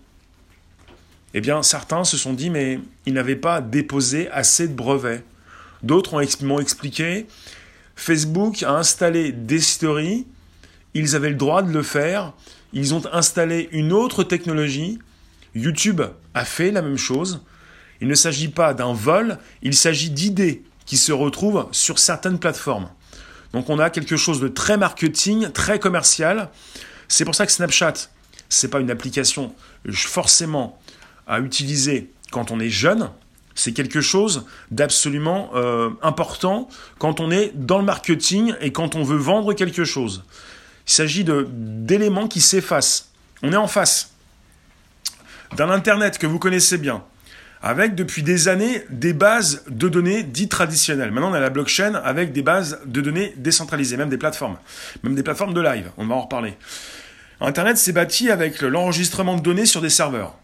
[1.35, 5.25] Eh bien, certains se sont dit, mais ils n'avaient pas déposé assez de brevets.
[5.83, 7.27] D'autres m'ont expliqué,
[7.95, 10.27] Facebook a installé des stories,
[10.95, 12.33] ils avaient le droit de le faire,
[12.73, 14.99] ils ont installé une autre technologie,
[15.55, 16.03] YouTube
[16.35, 17.45] a fait la même chose.
[18.01, 22.89] Il ne s'agit pas d'un vol, il s'agit d'idées qui se retrouvent sur certaines plateformes.
[23.53, 26.51] Donc on a quelque chose de très marketing, très commercial.
[27.09, 27.95] C'est pour ça que Snapchat,
[28.49, 29.55] c'est pas une application
[29.93, 30.79] forcément
[31.29, 33.11] à utiliser quand on est jeune,
[33.55, 39.03] c'est quelque chose d'absolument euh, important quand on est dans le marketing et quand on
[39.03, 40.25] veut vendre quelque chose.
[40.87, 43.11] Il s'agit d'éléments qui s'effacent.
[43.43, 44.13] On est en face
[45.57, 47.03] d'un Internet que vous connaissez bien,
[47.63, 51.11] avec depuis des années des bases de données dites traditionnelles.
[51.11, 54.59] Maintenant, on a la blockchain avec des bases de données décentralisées, même des plateformes,
[55.03, 55.91] même des plateformes de live.
[55.97, 56.57] On va en reparler.
[57.41, 60.37] Internet s'est bâti avec l'enregistrement de données sur des serveurs.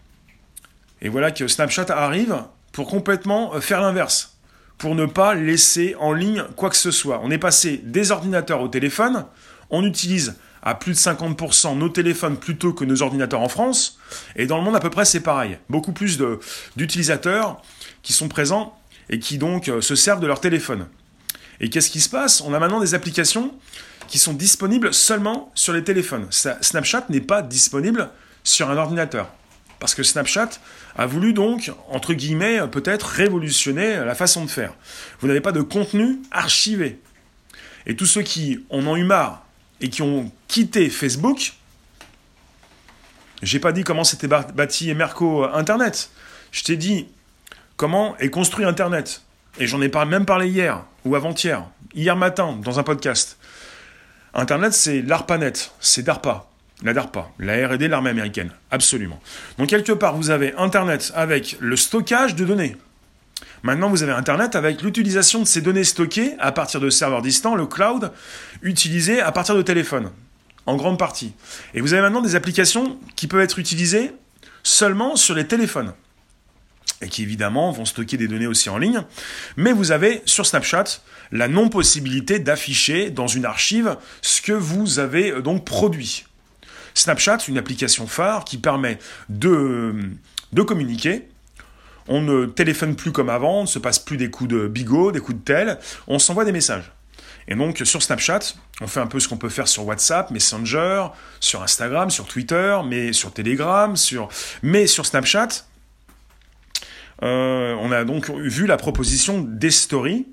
[1.05, 4.39] Et voilà que Snapchat arrive pour complètement euh, faire l'inverse,
[4.79, 7.21] pour ne pas laisser en ligne quoi que ce soit.
[7.23, 9.27] On est passé des ordinateurs au téléphone,
[9.71, 13.99] on utilise à plus de 50% nos téléphones plutôt que nos ordinateurs en France,
[14.35, 15.59] et dans le monde à peu près c'est pareil.
[15.69, 16.19] Beaucoup plus
[16.75, 17.61] d'utilisateurs
[18.03, 18.75] qui sont présents
[19.11, 20.87] et qui donc euh, se servent de leur téléphone.
[21.61, 22.41] Et qu'est-ce qui se passe?
[22.41, 23.55] On a maintenant des applications
[24.09, 26.27] qui sont disponibles seulement sur les téléphones.
[26.31, 28.09] Snapchat n'est pas disponible
[28.43, 29.31] sur un ordinateur.
[29.85, 30.49] Parce que Snapchat
[30.97, 34.73] a voulu donc, entre guillemets, peut-être révolutionner la façon de faire.
[35.21, 36.99] Vous n'avez pas de contenu archivé.
[37.85, 39.45] Et tous ceux qui en ont eu marre
[39.83, 41.53] et qui ont quitté Facebook,
[43.43, 46.09] j'ai pas dit comment c'était bâti Merco Internet.
[46.51, 47.07] Je t'ai dit
[47.77, 49.21] comment est construit Internet.
[49.59, 51.63] Et j'en ai même parlé hier ou avant-hier,
[51.95, 53.37] hier matin, dans un podcast.
[54.33, 56.49] Internet, c'est l'ARPANET, c'est DARPA.
[56.85, 59.19] La DARPA, la RD l'armée américaine, absolument.
[59.59, 62.77] Donc quelque part, vous avez Internet avec le stockage de données.
[63.63, 67.55] Maintenant, vous avez Internet avec l'utilisation de ces données stockées à partir de serveurs distants,
[67.55, 68.13] le cloud,
[68.61, 70.11] utilisé à partir de téléphones,
[70.67, 71.33] en grande partie.
[71.73, 74.13] Et vous avez maintenant des applications qui peuvent être utilisées
[74.63, 75.95] seulement sur les téléphones
[77.01, 79.03] et qui évidemment vont stocker des données aussi en ligne.
[79.57, 81.01] Mais vous avez sur Snapchat
[81.33, 86.27] la non-possibilité d'afficher dans une archive ce que vous avez euh, donc produit.
[86.95, 89.95] Snapchat, une application phare qui permet de,
[90.53, 91.29] de communiquer.
[92.07, 95.13] On ne téléphone plus comme avant, on ne se passe plus des coups de bigot,
[95.13, 96.93] des coups de tel, on s'envoie des messages.
[97.49, 101.09] Et donc sur Snapchat, on fait un peu ce qu'on peut faire sur WhatsApp, Messenger,
[101.41, 104.29] sur Instagram, sur Twitter, mais sur Telegram, sur...
[104.63, 105.67] mais sur Snapchat,
[107.23, 110.27] euh, on a donc vu la proposition des stories,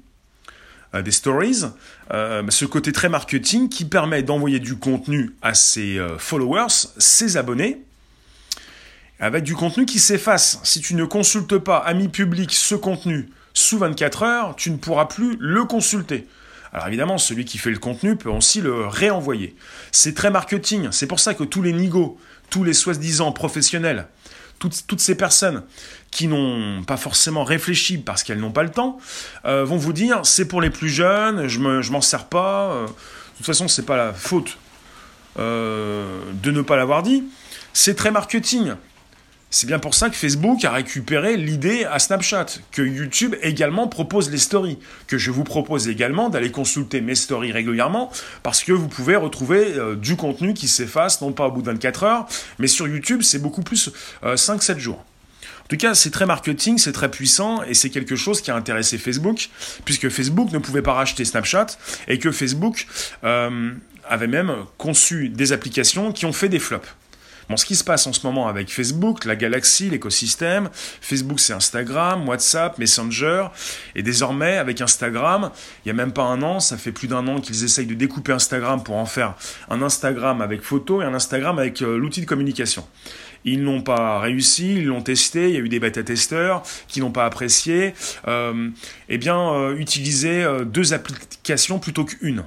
[0.99, 1.63] des stories,
[2.13, 7.37] euh, ce côté très marketing qui permet d'envoyer du contenu à ses euh, followers, ses
[7.37, 7.81] abonnés,
[9.19, 10.59] avec du contenu qui s'efface.
[10.63, 15.05] Si tu ne consultes pas, ami public, ce contenu sous 24 heures, tu ne pourras
[15.05, 16.27] plus le consulter.
[16.73, 19.55] Alors évidemment, celui qui fait le contenu peut aussi le réenvoyer.
[19.91, 20.89] C'est très marketing.
[20.91, 22.17] C'est pour ça que tous les nigos,
[22.49, 24.07] tous les soi-disant professionnels,
[24.59, 25.63] toutes, ces personnes
[26.11, 28.97] qui n'ont pas forcément réfléchi parce qu'elles n'ont pas le temps,
[29.45, 32.73] euh, vont vous dire c'est pour les plus jeunes, je m'en sers pas.
[32.73, 34.57] Euh, de toute façon, c'est pas la faute
[35.39, 37.23] euh, de ne pas l'avoir dit.
[37.73, 38.73] C'est très marketing.
[39.53, 44.29] C'est bien pour ça que Facebook a récupéré l'idée à Snapchat, que YouTube également propose
[44.31, 48.11] les stories, que je vous propose également d'aller consulter mes stories régulièrement,
[48.43, 52.03] parce que vous pouvez retrouver du contenu qui s'efface, non pas au bout de 24
[52.03, 52.27] heures,
[52.59, 53.91] mais sur YouTube, c'est beaucoup plus
[54.23, 55.05] 5-7 euh, jours.
[55.71, 58.97] Tout cas, c'est très marketing, c'est très puissant, et c'est quelque chose qui a intéressé
[58.97, 59.49] Facebook,
[59.85, 61.67] puisque Facebook ne pouvait pas racheter Snapchat,
[62.09, 62.87] et que Facebook
[63.23, 63.71] euh,
[64.03, 66.89] avait même conçu des applications qui ont fait des flops
[67.57, 72.27] ce qui se passe en ce moment avec Facebook, la galaxie, l'écosystème, Facebook c'est Instagram,
[72.27, 73.47] WhatsApp, Messenger,
[73.95, 75.51] et désormais avec Instagram,
[75.85, 77.93] il n'y a même pas un an, ça fait plus d'un an qu'ils essayent de
[77.93, 79.35] découper Instagram pour en faire
[79.69, 82.85] un Instagram avec photo et un Instagram avec euh, l'outil de communication.
[83.45, 87.11] Ils n'ont pas réussi, ils l'ont testé, il y a eu des bêta-testeurs qui n'ont
[87.11, 87.93] pas apprécié.
[88.27, 88.69] Euh,
[89.09, 92.43] eh bien, euh, utiliser deux applications plutôt qu'une.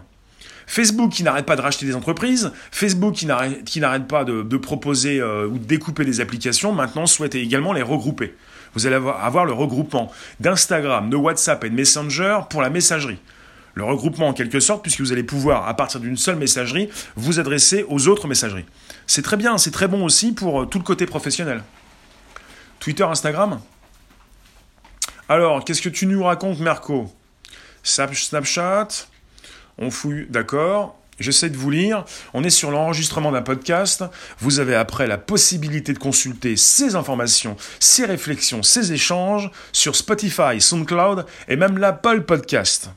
[0.67, 5.47] Facebook qui n'arrête pas de racheter des entreprises, Facebook qui n'arrête pas de, proposer euh,
[5.47, 8.35] ou de découper des applications, maintenant souhaite également les regrouper.
[8.75, 13.19] Vous allez avoir le regroupement d'Instagram, de WhatsApp et de Messenger pour la messagerie.
[13.75, 17.41] Le regroupement en quelque sorte, puisque vous allez pouvoir, à partir d'une seule messagerie, vous
[17.41, 18.67] adresser aux autres messageries.
[19.07, 21.63] C'est très bien, c'est très bon aussi pour euh, tout le côté professionnel.
[22.79, 23.61] Twitter, Instagram?
[25.29, 27.13] Alors, qu'est-ce que tu nous racontes, Merco
[27.83, 28.89] Snapchat?
[29.79, 30.97] On fouille, d'accord.
[31.19, 32.05] J'essaie de vous lire.
[32.33, 34.05] On est sur l'enregistrement d'un podcast.
[34.39, 40.61] Vous avez après la possibilité de consulter ces informations, ces réflexions, ces échanges sur Spotify,
[40.61, 42.91] SoundCloud et même l'Apple Podcast.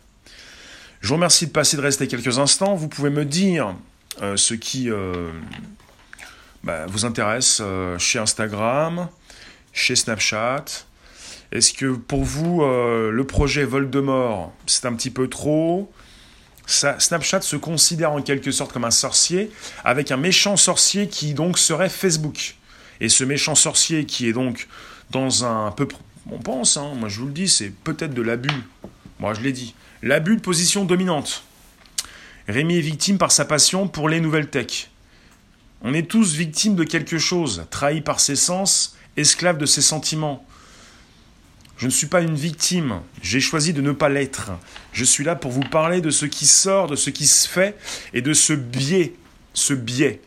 [1.01, 2.75] Je vous remercie de passer de rester quelques instants.
[2.75, 3.75] Vous pouvez me dire
[4.21, 5.29] euh, ce qui euh,
[6.63, 9.07] bah, vous intéresse euh, chez Instagram,
[9.73, 10.65] chez Snapchat.
[11.51, 15.89] Est-ce que pour vous, le projet Voldemort, c'est un petit peu trop?
[16.65, 19.49] Snapchat se considère en quelque sorte comme un sorcier,
[19.85, 22.57] avec un méchant sorcier qui donc serait Facebook.
[22.99, 24.67] Et ce méchant sorcier qui est donc
[25.11, 25.87] dans un peu...
[26.29, 28.63] On pense, hein, moi je vous le dis, c'est peut-être de l'abus.
[29.21, 29.73] Moi je l'ai dit.
[30.03, 31.43] L'abus de position dominante.
[32.47, 34.91] Rémi est victime par sa passion pour les nouvelles tech.
[35.81, 40.45] On est tous victimes de quelque chose, trahis par ses sens, esclaves de ses sentiments.
[41.77, 44.51] Je ne suis pas une victime, j'ai choisi de ne pas l'être.
[44.93, 47.75] Je suis là pour vous parler de ce qui sort, de ce qui se fait
[48.13, 49.15] et de ce biais,
[49.55, 50.21] ce biais.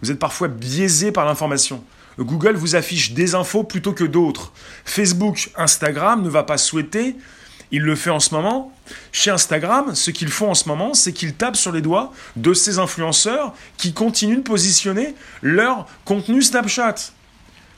[0.00, 1.84] Vous êtes parfois biaisé par l'information.
[2.18, 4.54] Google vous affiche des infos plutôt que d'autres.
[4.86, 7.16] Facebook, Instagram ne va pas souhaiter,
[7.70, 8.73] il le fait en ce moment.
[9.12, 12.52] Chez Instagram, ce qu'ils font en ce moment, c'est qu'ils tapent sur les doigts de
[12.52, 16.96] ces influenceurs qui continuent de positionner leur contenu Snapchat.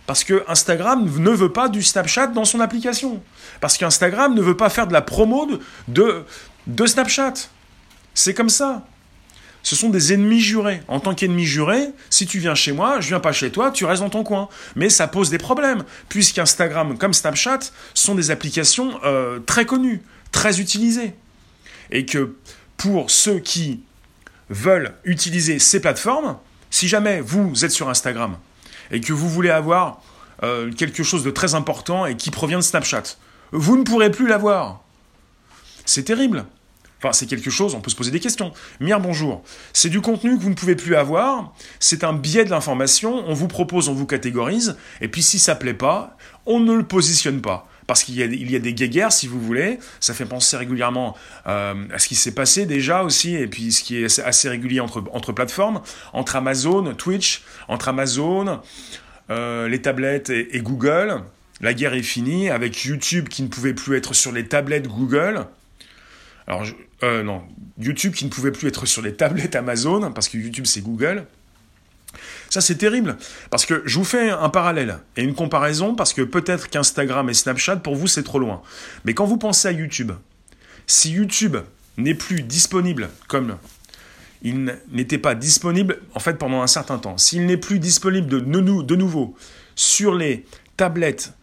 [0.07, 3.21] Parce que Instagram ne veut pas du Snapchat dans son application.
[3.61, 5.49] Parce qu'Instagram ne veut pas faire de la promo
[5.89, 6.25] de,
[6.87, 7.35] Snapchat.
[8.15, 8.87] C'est comme ça.
[9.65, 10.81] Ce sont des ennemis jurés.
[10.87, 13.85] En tant qu'ennemi juré, si tu viens chez moi, je viens pas chez toi, tu
[13.85, 14.49] restes dans ton coin.
[14.77, 17.59] Mais ça pose des problèmes, puisqu'Instagram comme Snapchat
[17.93, 21.15] sont des applications euh, très connues, très utilisées.
[21.91, 22.37] Et que
[22.77, 23.83] pour ceux qui
[24.51, 26.37] veulent utiliser ces plateformes,
[26.71, 28.37] si jamais vous êtes sur Instagram,
[28.91, 30.03] et que vous voulez avoir
[30.43, 33.17] euh, quelque chose de très important et qui provient de Snapchat,
[33.53, 34.83] vous ne pourrez plus l'avoir.
[35.85, 36.47] C'est terrible.
[36.99, 38.53] Enfin, c'est quelque chose, on peut se poser des questions.
[38.81, 39.43] Mire, bonjour.
[39.73, 43.35] C'est du contenu que vous ne pouvez plus avoir, c'est un biais de l'information, on
[43.35, 47.43] vous propose, on vous catégorise, et puis si ça plaît pas, on ne le positionne
[47.43, 47.69] pas.
[47.87, 48.23] Parce qu'il y,
[48.57, 52.35] a, des guéguerres, si vous voulez, ça fait penser régulièrement euh, à ce qui s'est
[52.35, 55.81] passé déjà aussi, et puis ce qui est assez régulier entre, entre plateformes,
[56.13, 58.61] entre Amazon, Twitch, entre Amazon,
[59.31, 61.23] euh, les tablettes et, Google.
[61.61, 65.47] La guerre est finie avec YouTube qui ne pouvait plus être sur les tablettes Google.
[66.49, 66.65] Alors,
[67.03, 67.43] euh, non,
[67.79, 71.25] YouTube qui ne pouvait plus être sur les tablettes Amazon, parce que YouTube c'est Google.
[72.57, 73.19] Ça, c'est terrible.
[73.51, 77.35] Parce que je vous fais un parallèle et une comparaison, parce que peut-être qu'Instagram et
[77.35, 78.63] Snapchat, pour vous, c'est trop loin.
[79.05, 80.13] Mais quand vous pensez à YouTube,
[80.87, 81.59] si YouTube
[81.99, 83.59] n'est plus disponible comme
[84.41, 88.97] il n'était pas disponible, en fait, pendant un certain temps, s'il n'est plus disponible de,
[88.97, 89.37] nouveau
[89.75, 90.47] sur les
[90.79, 91.35] tablettes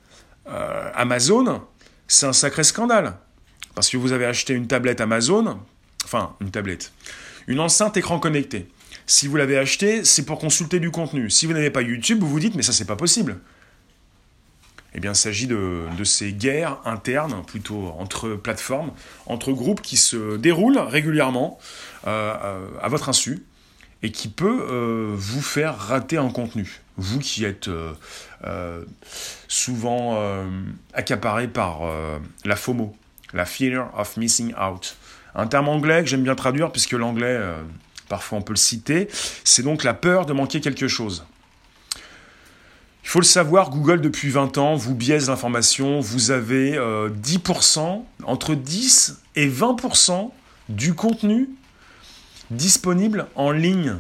[0.47, 1.62] euh, Amazon,
[2.08, 3.17] c'est un sacré scandale.
[3.76, 5.60] Parce que vous avez acheté une tablette Amazon,
[6.06, 6.91] enfin, une tablette,
[7.45, 8.67] une enceinte écran connecté.
[9.06, 11.30] Si vous l'avez acheté, c'est pour consulter du contenu.
[11.30, 13.39] Si vous n'avez pas YouTube, vous vous dites, mais ça, c'est pas possible.
[14.96, 18.92] Eh bien, il s'agit de, ces guerres internes, plutôt entre plateformes,
[19.26, 21.60] entre groupes qui se déroulent régulièrement
[22.06, 23.44] euh, euh, à votre insu
[24.04, 26.82] et qui peut euh, vous faire rater un contenu.
[26.98, 27.72] Vous qui êtes
[29.48, 30.46] souvent
[30.94, 31.82] accaparé par
[32.46, 32.96] la FOMO,
[33.34, 34.96] la Fear of Missing Out.
[35.34, 37.39] Un terme anglais que j'aime bien traduire puisque l'anglais
[38.13, 39.08] parfois on peut le citer,
[39.43, 41.26] c'est donc la peur de manquer quelque chose.
[43.04, 48.02] Il faut le savoir, Google depuis 20 ans vous biaise l'information, vous avez 10%, euh,
[48.28, 50.30] entre 10 et 20%
[50.69, 51.49] du contenu
[52.52, 53.95] disponible en ligne.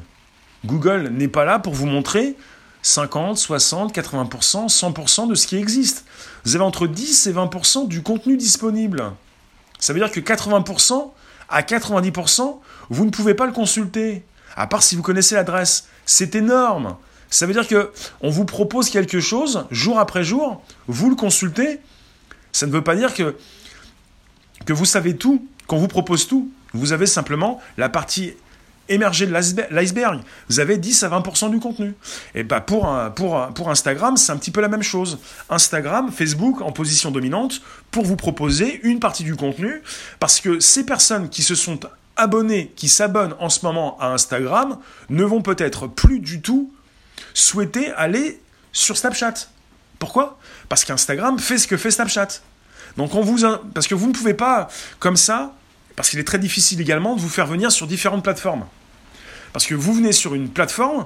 [0.63, 2.35] Google n'est pas là pour vous montrer
[2.83, 6.05] 50, 60, 80%, 100% de ce qui existe.
[6.45, 9.11] Vous avez entre 10 et 20% du contenu disponible.
[9.79, 11.09] Ça veut dire que 80%
[11.49, 12.59] à 90%,
[12.89, 14.23] vous ne pouvez pas le consulter,
[14.55, 15.87] à part si vous connaissez l'adresse.
[16.05, 16.95] C'est énorme.
[17.29, 21.79] Ça veut dire que on vous propose quelque chose jour après jour, vous le consultez.
[22.51, 23.35] Ça ne veut pas dire que
[24.65, 26.51] que vous savez tout, qu'on vous propose tout.
[26.73, 28.33] Vous avez simplement la partie
[28.89, 30.21] émergée de l'iceberg.
[30.49, 31.93] Vous avez 10 à 20% du contenu.
[32.35, 35.19] Et bah pour, pour, pour Instagram, c'est un petit peu la même chose.
[35.49, 37.61] Instagram, Facebook en position dominante
[37.91, 39.81] pour vous proposer une partie du contenu
[40.19, 41.79] parce que ces personnes qui se sont
[42.15, 44.77] abonnés qui s'abonnent en ce moment à Instagram
[45.09, 46.73] ne vont peut-être plus du tout
[47.33, 48.41] souhaiter aller
[48.71, 49.33] sur Snapchat.
[49.99, 50.37] Pourquoi?
[50.69, 52.27] Parce qu'Instagram fait ce que fait Snapchat.
[52.97, 53.39] Donc on vous
[53.73, 54.67] parce que vous ne pouvez pas
[54.99, 55.55] comme ça
[55.95, 58.65] parce qu'il est très difficile également de vous faire venir sur différentes plateformes.
[59.51, 61.05] Parce que vous venez sur une plateforme,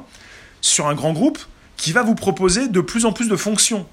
[0.61, 1.39] sur un grand groupe
[1.75, 3.85] qui va vous proposer de plus en plus de fonctions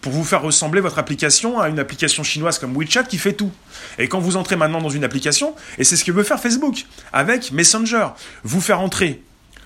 [0.00, 3.52] pour vous faire ressembler votre application à une application chinoise comme WeChat qui fait tout.
[3.98, 6.86] Et quand vous entrez maintenant dans une application, et c'est ce que veut faire Facebook
[7.12, 8.08] avec Messenger,
[8.42, 9.22] vous faire entrer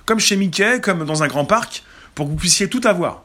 [0.07, 1.83] comme chez Mickey, comme dans un grand parc,
[2.15, 3.25] pour que vous puissiez tout avoir.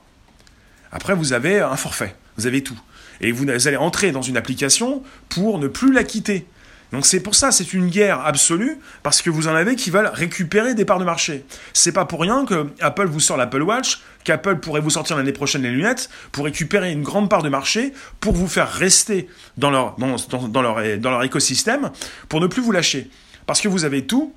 [0.91, 2.80] Après, vous avez un forfait, vous avez tout.
[3.22, 6.47] Et vous allez entrer dans une application pour ne plus la quitter.
[6.92, 10.10] Donc c'est pour ça, c'est une guerre absolue, parce que vous en avez qui veulent
[10.12, 11.46] récupérer des parts de marché.
[11.74, 15.32] C'est pas pour rien que Apple vous sort l'Apple Watch, qu'Apple pourrait vous sortir l'année
[15.32, 19.28] prochaine les lunettes, pour récupérer une grande part de marché, pour vous faire rester
[19.58, 21.92] dans leur, dans, leur, dans leur écosystème,
[22.28, 23.10] pour ne plus vous lâcher.
[23.46, 24.34] Parce que vous avez tout,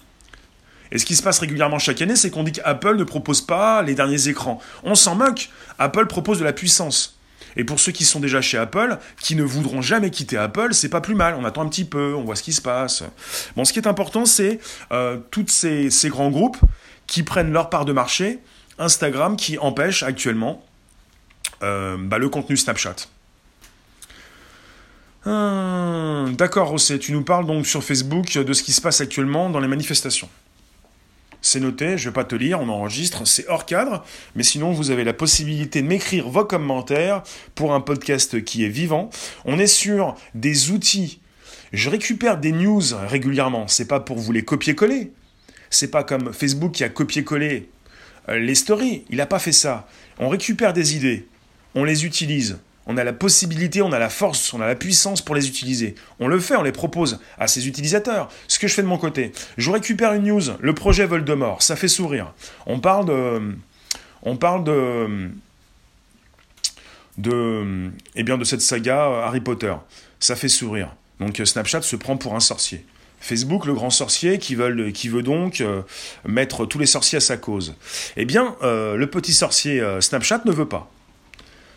[0.93, 3.83] et ce qui se passe régulièrement chaque année, c'est qu'on dit qu'Apple ne propose pas
[3.83, 4.61] les derniers écrans.
[4.85, 5.49] On s'en moque.
[5.79, 7.19] Apple propose de la puissance.
[7.57, 10.89] Et pour ceux qui sont déjà chez Apple, qui ne voudront jamais quitter Apple, c'est
[10.89, 11.35] pas plus mal.
[11.39, 13.03] On attend un petit peu, on voit ce qui se passe.
[13.57, 14.59] Bon, ce qui est important, c'est
[14.93, 16.59] euh, tous ces, grands groupes
[17.07, 18.39] qui prennent leur part de marché.
[18.79, 20.65] Instagram qui empêche actuellement
[21.63, 22.97] euh, bah, le contenu Snapchat.
[25.25, 29.51] Hum, d'accord, Rosset, tu nous parles donc sur Facebook de ce qui se passe actuellement
[29.51, 30.29] dans les manifestations
[31.43, 34.73] c'est noté, je ne vais pas te lire, on enregistre, c'est hors cadre, mais sinon
[34.73, 37.23] vous avez la possibilité de m'écrire vos commentaires
[37.55, 39.11] pour un podcast qui est vivant.
[39.45, 41.21] On est sur des outils.
[41.73, 45.13] Je récupère des news régulièrement, c'est pas pour vous les copier-coller.
[45.69, 47.69] C'est pas comme Facebook qui a copié-collé
[48.29, 49.89] euh, les stories, il n'a pas fait ça.
[50.19, 51.27] On récupère des idées,
[51.75, 52.59] on les utilise.
[52.87, 55.95] On a la possibilité, on a la force, on a la puissance pour les utiliser.
[56.19, 58.29] On le fait, on les propose à ses utilisateurs.
[58.49, 61.77] Ce que je fais de mon côté, je récupère une news, le projet Voldemort, ça
[61.77, 62.33] fait sourire.
[62.67, 63.57] On parle de,
[64.23, 65.31] on parle de,
[68.15, 69.75] eh bien de cette saga Harry Potter,
[70.19, 70.95] ça fait sourire.
[71.21, 72.85] Donc Snapchat se prend pour un sorcier.
[73.23, 75.83] Facebook, le grand sorcier, qui, veut donc euh,
[76.27, 77.77] mettre tous les sorciers à sa cause.
[78.17, 80.91] Eh bien, euh, le petit sorcier euh, Snapchat ne veut pas.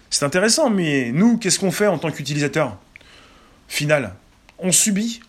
[0.09, 2.77] C'est intéressant, mais nous, qu'est-ce qu'on fait en tant qu'utilisateur
[3.67, 4.15] Final,
[4.59, 5.21] on subit.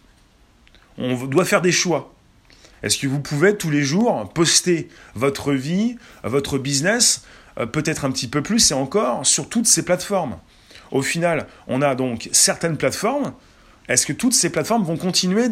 [0.98, 2.14] On doit faire des choix.
[2.82, 7.24] Est-ce que vous pouvez tous les jours poster votre vie, votre business,
[7.58, 10.38] euh, peut-être un petit peu plus et encore, sur toutes ces plateformes?
[10.90, 13.32] Au final, on a donc certaines plateformes.
[13.88, 15.48] Est-ce que toutes ces plateformes vont continuer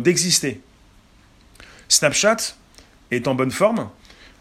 [0.00, 0.60] d'exister?
[1.88, 2.36] Snapchat
[3.10, 3.88] est en bonne forme.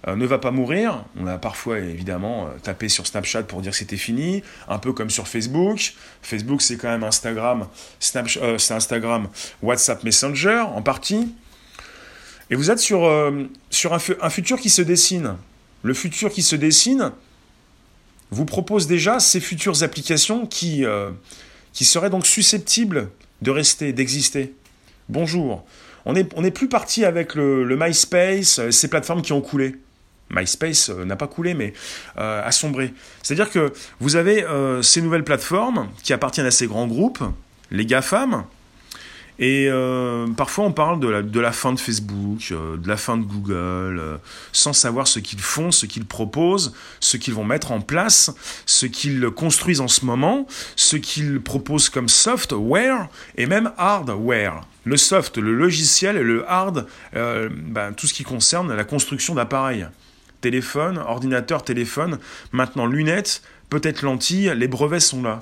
[0.07, 1.03] Euh, ne va pas mourir.
[1.19, 4.93] On a parfois évidemment euh, tapé sur Snapchat pour dire que c'était fini, un peu
[4.93, 5.93] comme sur Facebook.
[6.21, 7.67] Facebook c'est quand même Instagram,
[8.15, 9.27] euh, c'est Instagram,
[9.63, 11.33] WhatsApp Messenger en partie.
[12.51, 13.11] Et vous êtes sur,
[13.71, 15.35] sur un, futur qui se dessine.
[15.81, 17.11] Le futur qui se dessine
[18.29, 20.85] vous propose déjà ces futures applications qui,
[21.73, 23.09] qui seraient donc susceptibles
[23.41, 24.53] de rester, d'exister.
[25.09, 25.65] Bonjour.
[26.05, 29.75] On n'est on plus parti avec le, le MySpace, ces plateformes qui ont coulé.
[30.29, 31.73] MySpace euh, n'a pas coulé, mais
[32.17, 32.93] euh, a sombré.
[33.21, 37.23] C'est-à-dire que vous avez euh, ces nouvelles plateformes qui appartiennent à ces grands groupes,
[37.71, 38.45] les GAFAM,
[39.37, 39.69] et
[40.37, 44.21] parfois on parle de la, de la, fin de Facebook, de la fin de Google,
[44.53, 48.33] sans savoir ce qu'ils font, ce qu'ils proposent, ce qu'ils vont mettre en place,
[48.65, 50.47] ce qu'ils construisent en ce moment,
[50.77, 54.61] ce qu'ils proposent comme software et même hardware.
[54.85, 59.85] Le soft, le logiciel et le hard, ben, tout ce qui concerne la construction d'appareils
[60.45, 62.19] téléphone, ordinateur, téléphone,
[62.51, 63.41] maintenant lunettes,
[63.71, 65.39] peut-être lentilles, les brevets sont là.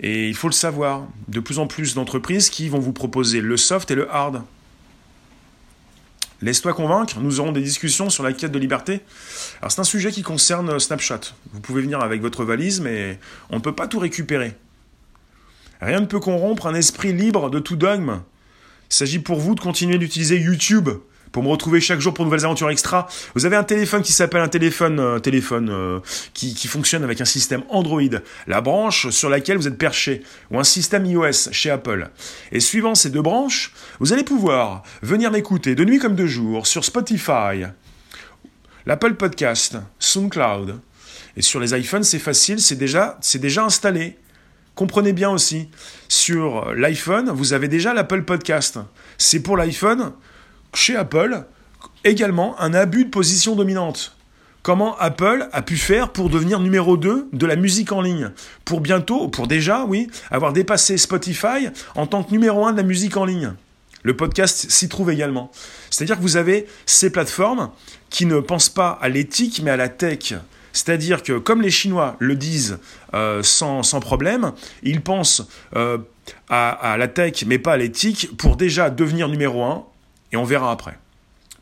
[0.00, 3.58] Et il faut le savoir, de plus en plus d'entreprises qui vont vous proposer le
[3.58, 4.44] soft et le hard.
[6.40, 9.02] Laisse-toi convaincre, nous aurons des discussions sur la quête de liberté.
[9.60, 11.20] Alors c'est un sujet qui concerne Snapchat.
[11.52, 13.20] Vous pouvez venir avec votre valise, mais
[13.50, 14.54] on ne peut pas tout récupérer.
[15.82, 18.22] Rien ne peut corrompre un esprit libre de tout dogme.
[18.90, 20.88] Il s'agit pour vous de continuer d'utiliser YouTube
[21.32, 23.08] pour me retrouver chaque jour pour de nouvelles aventures extra.
[23.34, 26.00] Vous avez un téléphone qui s'appelle un téléphone, euh, téléphone euh,
[26.34, 28.02] qui, qui, fonctionne avec un système Android,
[28.46, 32.10] la branche sur laquelle vous êtes perché, ou un système iOS chez Apple.
[32.52, 36.66] Et suivant ces deux branches, vous allez pouvoir venir m'écouter de nuit comme de jour
[36.66, 37.64] sur Spotify,
[38.86, 40.80] l'Apple Podcast, SoundCloud.
[41.36, 44.18] Et sur les iPhones, c'est facile, c'est déjà, c'est déjà installé.
[44.74, 45.68] Comprenez bien aussi,
[46.08, 48.78] sur l'iPhone, vous avez déjà l'Apple Podcast.
[49.18, 50.12] C'est pour l'iPhone,
[50.74, 51.44] chez Apple
[52.04, 54.16] également un abus de position dominante.
[54.62, 58.30] Comment Apple a pu faire pour devenir numéro 2 de la musique en ligne?
[58.64, 62.82] Pour bientôt, pour déjà, oui, avoir dépassé Spotify en tant que numéro 1 de la
[62.84, 63.54] musique en ligne.
[64.04, 65.50] Le podcast s'y trouve également.
[65.90, 67.70] C'est-à-dire que vous avez ces plateformes
[68.08, 70.34] qui ne pensent pas à l'éthique mais à la tech.
[70.72, 72.78] C'est-à-dire que comme les Chinois le disent
[73.14, 74.52] euh, sans, sans, problème,
[74.82, 75.46] ils pensent
[75.76, 75.98] euh,
[76.48, 79.84] à, à, la tech mais pas à l'éthique pour déjà devenir numéro un,
[80.32, 80.98] et on verra après.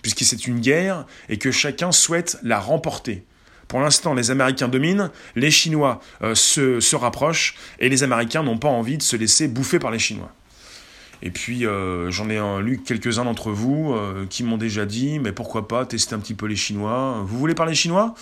[0.02, 3.24] Puisque c'est une guerre et que chacun souhaite la remporter.
[3.68, 8.58] Pour l'instant, les Américains dominent, les Chinois euh, se, se rapprochent, et les Américains n'ont
[8.58, 10.32] pas envie de se laisser bouffer par les Chinois.
[11.22, 15.32] Et puis euh, j'en ai lu quelques-uns d'entre vous euh, qui m'ont déjà dit, mais
[15.32, 17.22] pourquoi pas tester un petit peu les Chinois?
[17.26, 18.14] Vous voulez parler chinois?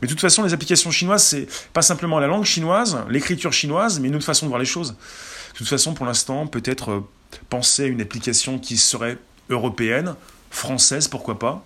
[0.00, 4.00] Mais de toute façon, les applications chinoises, c'est pas simplement la langue chinoise, l'écriture chinoise,
[4.00, 4.96] mais une autre façon de voir les choses.
[5.52, 7.04] De toute façon, pour l'instant, peut-être
[7.50, 9.18] penser à une application qui serait
[9.50, 10.14] européenne,
[10.50, 11.64] française, pourquoi pas.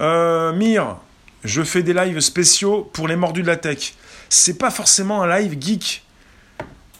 [0.00, 0.96] Euh, Mire,
[1.44, 3.94] je fais des lives spéciaux pour les mordus de la tech.
[4.28, 6.04] C'est pas forcément un live geek.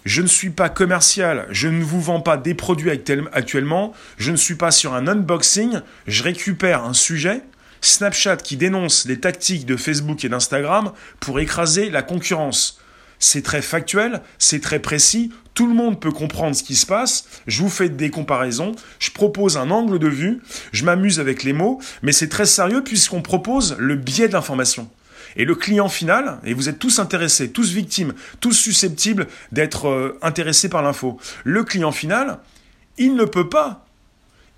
[0.04, 4.36] Je ne suis pas commercial, je ne vous vends pas des produits actuellement, je ne
[4.36, 7.42] suis pas sur un unboxing, je récupère un sujet,
[7.82, 12.80] Snapchat qui dénonce les tactiques de Facebook et d'Instagram pour écraser la concurrence.
[13.18, 17.24] C'est très factuel, c'est très précis, tout le monde peut comprendre ce qui se passe,
[17.48, 20.40] je vous fais des comparaisons, je propose un angle de vue,
[20.70, 24.88] je m'amuse avec les mots, mais c'est très sérieux puisqu'on propose le biais de l'information.
[25.34, 30.16] Et le client final, et vous êtes tous intéressés, tous victimes, tous susceptibles d'être euh,
[30.22, 32.38] intéressés par l'info, le client final,
[32.96, 33.87] il ne peut pas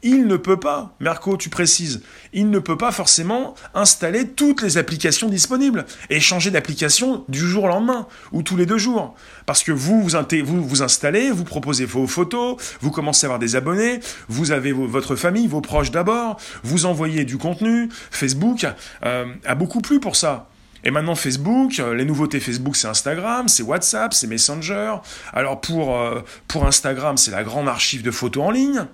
[0.03, 4.79] il ne peut pas, Merco, tu précises, il ne peut pas forcément installer toutes les
[4.79, 9.15] applications disponibles et changer d'application du jour au lendemain ou tous les deux jours.
[9.47, 14.01] Parce que vous vous, installez, vous proposez vos photos, vous commencez à avoir des abonnés,
[14.29, 17.89] vous avez votre famille, vos proches d'abord, vous envoyez du contenu.
[18.11, 18.67] Facebook
[19.05, 20.49] euh, a beaucoup plu pour ça.
[20.83, 24.95] Et maintenant Facebook, euh, les nouveautés Facebook c'est Instagram, c'est WhatsApp, c'est Messenger.
[25.33, 28.87] Alors pour, euh, pour Instagram c'est la grande archive de photos en ligne.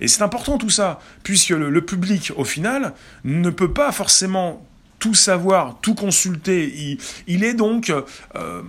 [0.00, 4.64] Et c'est important tout ça, puisque le, public au final ne peut pas forcément
[4.98, 6.98] tout savoir, tout consulter.
[7.26, 7.90] Il, est donc...
[7.90, 8.62] Euh,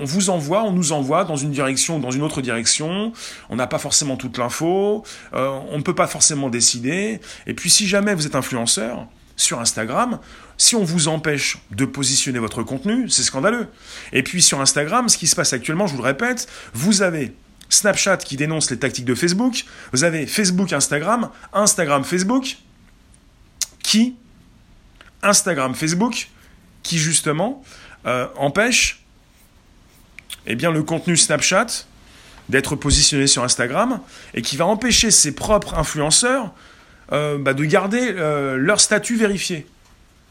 [0.00, 3.14] on vous envoie, on nous envoie dans une direction ou dans une autre direction.
[3.48, 5.04] On n'a pas forcément toute l'info.
[5.32, 7.18] on ne peut pas forcément décider.
[7.46, 9.06] Et puis si jamais vous êtes influenceur,
[9.40, 10.18] sur Instagram,
[10.56, 13.66] si on vous empêche de positionner votre contenu, c'est scandaleux.
[14.12, 17.32] Et puis sur Instagram, ce qui se passe actuellement, je vous le répète, vous avez
[17.70, 22.58] Snapchat qui dénonce les tactiques de Facebook, vous avez Facebook, Instagram, Instagram, Facebook,
[23.82, 24.16] qui,
[25.22, 26.28] Instagram, Facebook,
[26.82, 27.62] qui justement
[28.06, 29.00] euh, empêche
[30.46, 31.66] eh bien, le contenu Snapchat
[32.48, 34.00] d'être positionné sur Instagram
[34.34, 36.52] et qui va empêcher ses propres influenceurs
[37.12, 39.66] euh, bah, de garder euh, leur statut vérifié.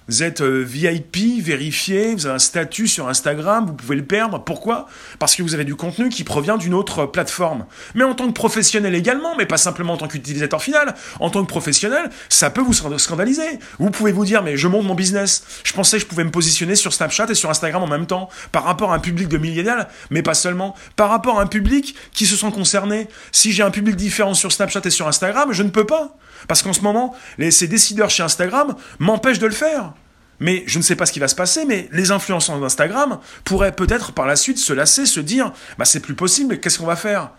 [0.09, 4.43] Vous êtes euh, VIP, vérifié, vous avez un statut sur Instagram, vous pouvez le perdre.
[4.43, 4.87] Pourquoi?
[5.19, 7.67] Parce que vous avez du contenu qui provient d'une autre plateforme.
[7.93, 11.43] Mais en tant que professionnel également, mais pas simplement en tant qu'utilisateur final, en tant
[11.43, 13.59] que professionnel, ça peut vous scandaliser.
[13.77, 15.43] Vous pouvez vous dire, mais je monte mon business.
[15.63, 18.29] Je pensais que je pouvais me positionner sur Snapchat et sur Instagram en même temps,
[18.51, 20.75] par rapport à un public de millénials, mais pas seulement.
[20.95, 23.09] Par rapport à un public qui se sent concerné.
[23.31, 26.17] Si j'ai un public différent sur Snapchat et sur Instagram, je ne peux pas.
[26.47, 27.15] Parce qu'en ce moment,
[27.51, 29.93] ces décideurs chez Instagram m'empêchent de le faire.
[30.39, 33.73] Mais je ne sais pas ce qui va se passer, mais les influenceurs d'Instagram pourraient
[33.73, 36.95] peut-être par la suite se lasser, se dire bah c'est plus possible, qu'est-ce qu'on va
[36.95, 37.31] faire?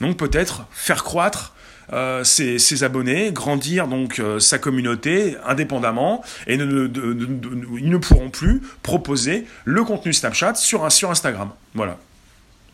[0.00, 1.54] Donc peut-être faire croître
[1.92, 9.44] euh, ses, abonnés, grandir donc euh, sa communauté indépendamment, et ils ne pourront plus proposer
[9.64, 11.50] le contenu Snapchat sur, sur Instagram.
[11.74, 11.98] Voilà.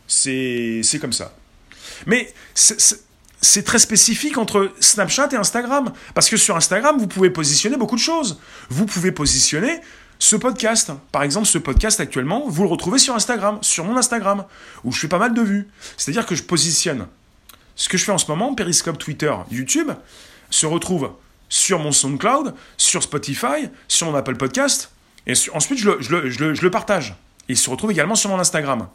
[0.07, 1.33] C'est comme ça.
[2.05, 2.31] Mais
[3.41, 5.91] c'est très spécifique entre Snapchat et Instagram.
[6.13, 8.39] Parce que sur Instagram, vous pouvez positionner beaucoup de choses.
[8.69, 9.79] Vous pouvez positionner
[10.19, 10.91] ce podcast.
[11.11, 14.45] Par exemple, ce podcast actuellement, vous le retrouvez sur Instagram, sur mon Instagram,
[14.83, 15.67] où je fais pas mal de vues.
[15.97, 17.07] C'est-à-dire que je positionne
[17.75, 19.91] ce que je fais en ce moment, Periscope, Twitter, YouTube,
[20.49, 21.11] se retrouve
[21.47, 24.91] sur mon SoundCloud, sur Spotify, sur mon Apple Podcast,
[25.27, 27.15] et ensuite je le, partage.
[27.47, 28.87] il se retrouve également sur mon Instagram.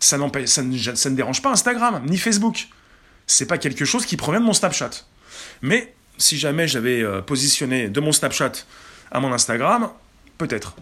[0.00, 2.68] Ça ne dérange pas Instagram, ni Facebook
[3.26, 4.90] c'est pas quelque chose qui provient de mon Snapchat.
[5.62, 8.52] Mais si jamais j'avais euh, positionné de mon Snapchat
[9.10, 9.90] à mon Instagram,
[10.38, 10.76] peut-être.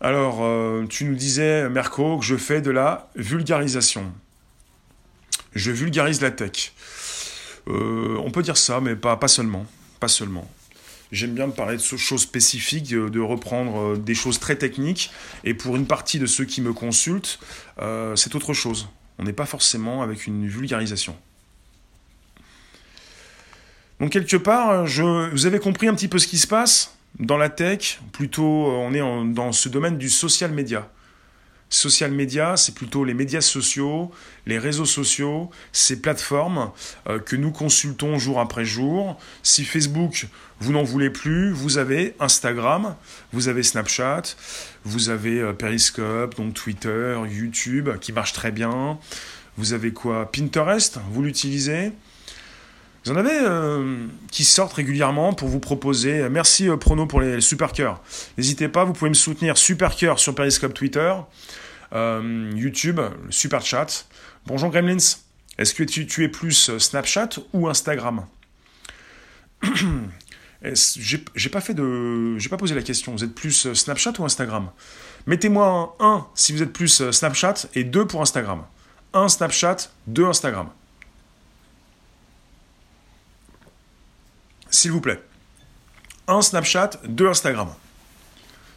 [0.00, 4.12] Alors, euh, tu nous disais, Merco, que je fais de la vulgarisation.
[5.54, 6.72] Je vulgarise la tech.
[7.68, 9.66] Euh, on peut dire ça, mais pas, pas seulement.
[10.00, 10.50] Pas seulement.
[11.12, 15.12] J'aime bien parler de choses spécifiques, de reprendre des choses très techniques.
[15.44, 17.38] Et pour une partie de ceux qui me consultent,
[18.16, 18.88] c'est autre chose.
[19.18, 21.16] On n'est pas forcément avec une vulgarisation.
[24.00, 27.48] Donc quelque part, vous avez compris un petit peu ce qui se passe dans la
[27.48, 28.00] tech.
[28.12, 30.90] Plutôt, on est dans ce domaine du social media.
[31.72, 34.10] Social media, c'est plutôt les médias sociaux,
[34.44, 36.70] les réseaux sociaux, ces plateformes
[37.08, 39.18] euh, que nous consultons jour après jour.
[39.42, 40.26] Si Facebook,
[40.60, 42.94] vous n'en voulez plus, vous avez Instagram,
[43.32, 44.22] vous avez Snapchat,
[44.84, 48.98] vous avez euh, Periscope, donc Twitter, YouTube, qui marche très bien.
[49.56, 50.30] Vous avez quoi?
[50.30, 51.92] Pinterest, vous l'utilisez?
[53.04, 56.28] Vous en avez euh, qui sortent régulièrement pour vous proposer.
[56.28, 58.00] Merci Prono pour les super cœurs.
[58.38, 61.12] N'hésitez pas, vous pouvez me soutenir super cœur sur Periscope Twitter.
[61.92, 63.00] Euh, YouTube,
[63.30, 64.06] super chat.
[64.46, 65.18] Bonjour Gremlins,
[65.58, 68.26] est-ce que tu, es plus Snapchat ou Instagram?
[70.64, 73.10] J'ai pas j'ai pas posé la question.
[73.10, 74.70] Vous êtes plus Snapchat ou Instagram?
[75.26, 78.62] Mettez-moi un 1 si vous êtes plus Snapchat et 2 pour Instagram.
[79.12, 80.68] 1 Snapchat, 2 Instagram.
[84.72, 85.22] S'il vous plaît.
[86.26, 87.68] 1 Snapchat, 2 Instagram.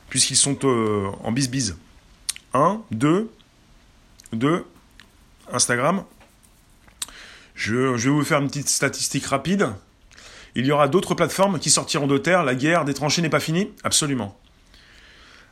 [0.09, 1.73] Puisqu'ils sont euh, en bis-bis.
[2.53, 3.31] 1, 2,
[4.33, 4.65] 2,
[5.51, 6.03] Instagram.
[7.55, 9.69] Je, vais vous faire une petite statistique rapide.
[10.55, 12.43] Il y aura d'autres plateformes qui sortiront de terre.
[12.43, 14.37] La guerre des tranchées n'est pas finie Absolument.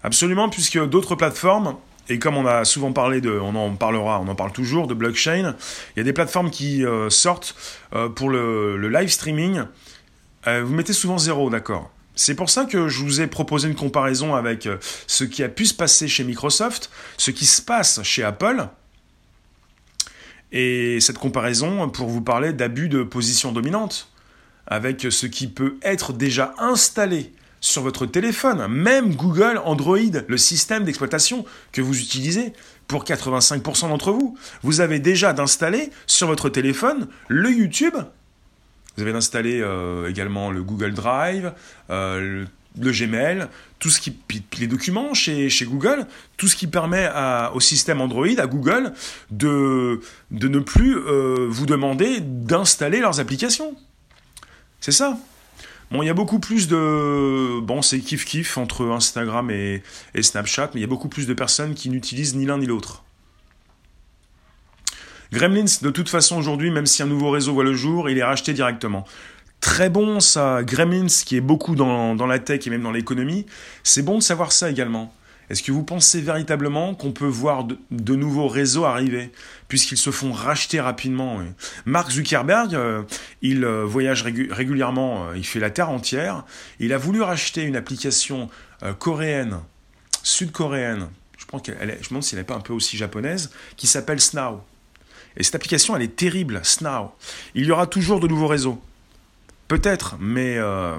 [0.03, 1.77] Absolument, puisque d'autres plateformes,
[2.09, 4.93] et comme on a souvent parlé de, on en parlera, on en parle toujours, de
[4.93, 5.55] blockchain,
[5.95, 7.55] il y a des plateformes qui euh, sortent
[7.95, 9.63] euh, pour le, live streaming.
[10.47, 13.75] Euh, vous mettez souvent zéro, d'accord c'est pour ça que je vous ai proposé une
[13.75, 14.77] comparaison avec euh,
[15.07, 18.67] ce qui a pu se passer chez Microsoft, ce qui se passe chez Apple,
[20.51, 24.09] et cette comparaison pour vous parler d'abus de position dominante,
[24.67, 30.83] avec ce qui peut être déjà installé sur votre téléphone, même Google Android, le système
[30.83, 32.53] d'exploitation que vous utilisez
[32.87, 34.37] pour 85% d'entre vous.
[34.61, 37.95] Vous avez déjà d'installer sur votre téléphone le YouTube
[38.95, 41.53] vous avez installé euh, également le Google Drive,
[41.89, 42.45] euh,
[42.79, 43.47] le Gmail,
[43.79, 44.17] tout ce qui
[44.59, 47.09] les documents chez, Google, tout ce qui permet
[47.53, 48.93] au système Android, à Google,
[49.29, 49.99] de,
[50.31, 53.75] ne plus euh, vous demander d'installer leurs applications.
[54.79, 55.17] C'est ça.
[55.91, 57.59] Bon, il y a beaucoup plus de...
[57.61, 59.83] Bon, c'est kiff-kiff entre Instagram et
[60.19, 63.03] Snapchat, mais il y a beaucoup plus de personnes qui n'utilisent ni l'un ni l'autre.
[65.33, 68.23] Gremlins, de toute façon, aujourd'hui, même si un nouveau réseau voit le jour, il est
[68.23, 69.03] racheté directement.
[69.61, 73.47] Très bon ça, Gremlins, qui est beaucoup dans, la tech et même dans l'économie,
[73.81, 75.11] c'est bon de savoir ça également.
[75.49, 79.31] Est-ce que vous pensez véritablement qu'on peut voir de, nouveaux réseaux arriver,
[79.69, 81.41] puisqu'ils se font racheter rapidement
[81.85, 83.01] Mark Zuckerberg, euh,
[83.41, 86.45] il euh, voyage régulièrement, euh, il fait la Terre entière.
[86.79, 88.49] Il a voulu racheter une application
[88.99, 89.61] coréenne,
[90.21, 91.07] sud-coréenne,
[91.39, 94.19] je, pense je me demande si elle n'est pas un peu aussi japonaise, qui s'appelle
[94.19, 94.61] Snow.
[95.37, 97.11] Et cette application, elle est terrible, Snow.
[97.55, 98.81] Il y aura toujours de nouveaux réseaux.
[99.67, 100.95] Peut-être, mais euh,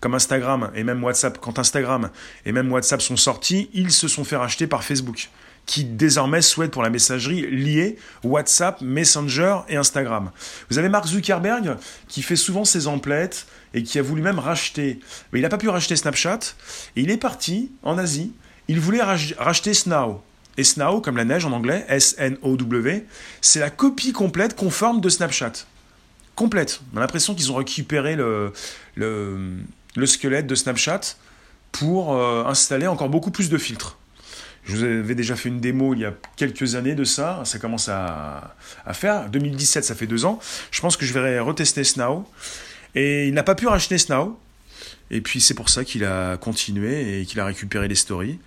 [0.00, 2.10] comme Instagram et même WhatsApp, quand Instagram
[2.44, 5.30] et même WhatsApp sont sortis, ils se sont fait racheter par Facebook,
[5.66, 10.32] qui désormais souhaite pour la messagerie lier WhatsApp, Messenger et Instagram.
[10.70, 11.76] Vous avez Mark Zuckerberg
[12.08, 14.98] qui fait souvent ses emplettes et qui a voulu même racheter.
[15.32, 16.40] Mais il n'a pas pu racheter Snapchat.
[16.96, 18.32] Et il est parti en Asie.
[18.68, 20.20] Il voulait racheter Snow.
[20.58, 23.06] Et Snow, comme la neige en anglais, S-N-O-W,
[23.40, 25.52] c'est la copie complète conforme de Snapchat.
[26.34, 26.80] Complète.
[26.92, 28.52] On a l'impression qu'ils ont récupéré le,
[28.96, 31.00] le, squelette de Snapchat
[31.72, 33.98] pour euh, installer encore beaucoup plus de filtres.
[34.64, 37.58] Je vous avais déjà fait une démo il y a quelques années de ça, ça
[37.58, 38.54] commence à,
[38.86, 39.28] à faire.
[39.28, 40.38] 2017, ça fait deux ans.
[40.70, 42.26] Je pense que je vais retester Snow.
[42.94, 44.38] Et il n'a pas pu racheter Snow.
[45.10, 48.38] Et puis c'est pour ça qu'il a continué et qu'il a récupéré les stories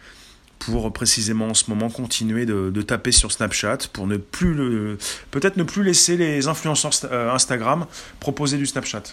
[0.66, 4.97] pour précisément en ce moment continuer de, taper sur Snapchat pour ne plus le
[5.32, 7.86] peut-être ne plus laisser les influenceurs euh, Instagram
[8.20, 9.03] proposer du Snapchat.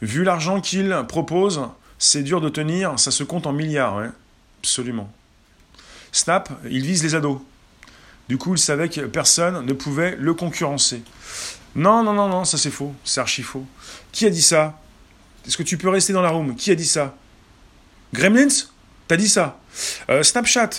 [0.00, 1.62] Vu l'argent qu'ils proposent,
[1.98, 4.02] c'est dur de tenir, ça se compte en milliards,
[4.60, 5.10] absolument.
[6.12, 7.38] Snap, il vise les ados.
[8.28, 11.02] Du coup, il savait que personne ne pouvait le concurrencer.
[11.74, 13.66] Non, non, non, non, ça c'est faux, c'est archi faux.
[14.12, 14.80] Qui a dit ça?
[15.46, 16.56] Est-ce que tu peux rester dans la room?
[16.56, 17.14] Qui a dit ça?
[18.14, 18.73] Gremlins?
[19.06, 19.60] T'as dit ça.
[20.08, 20.70] Euh, Snapchat,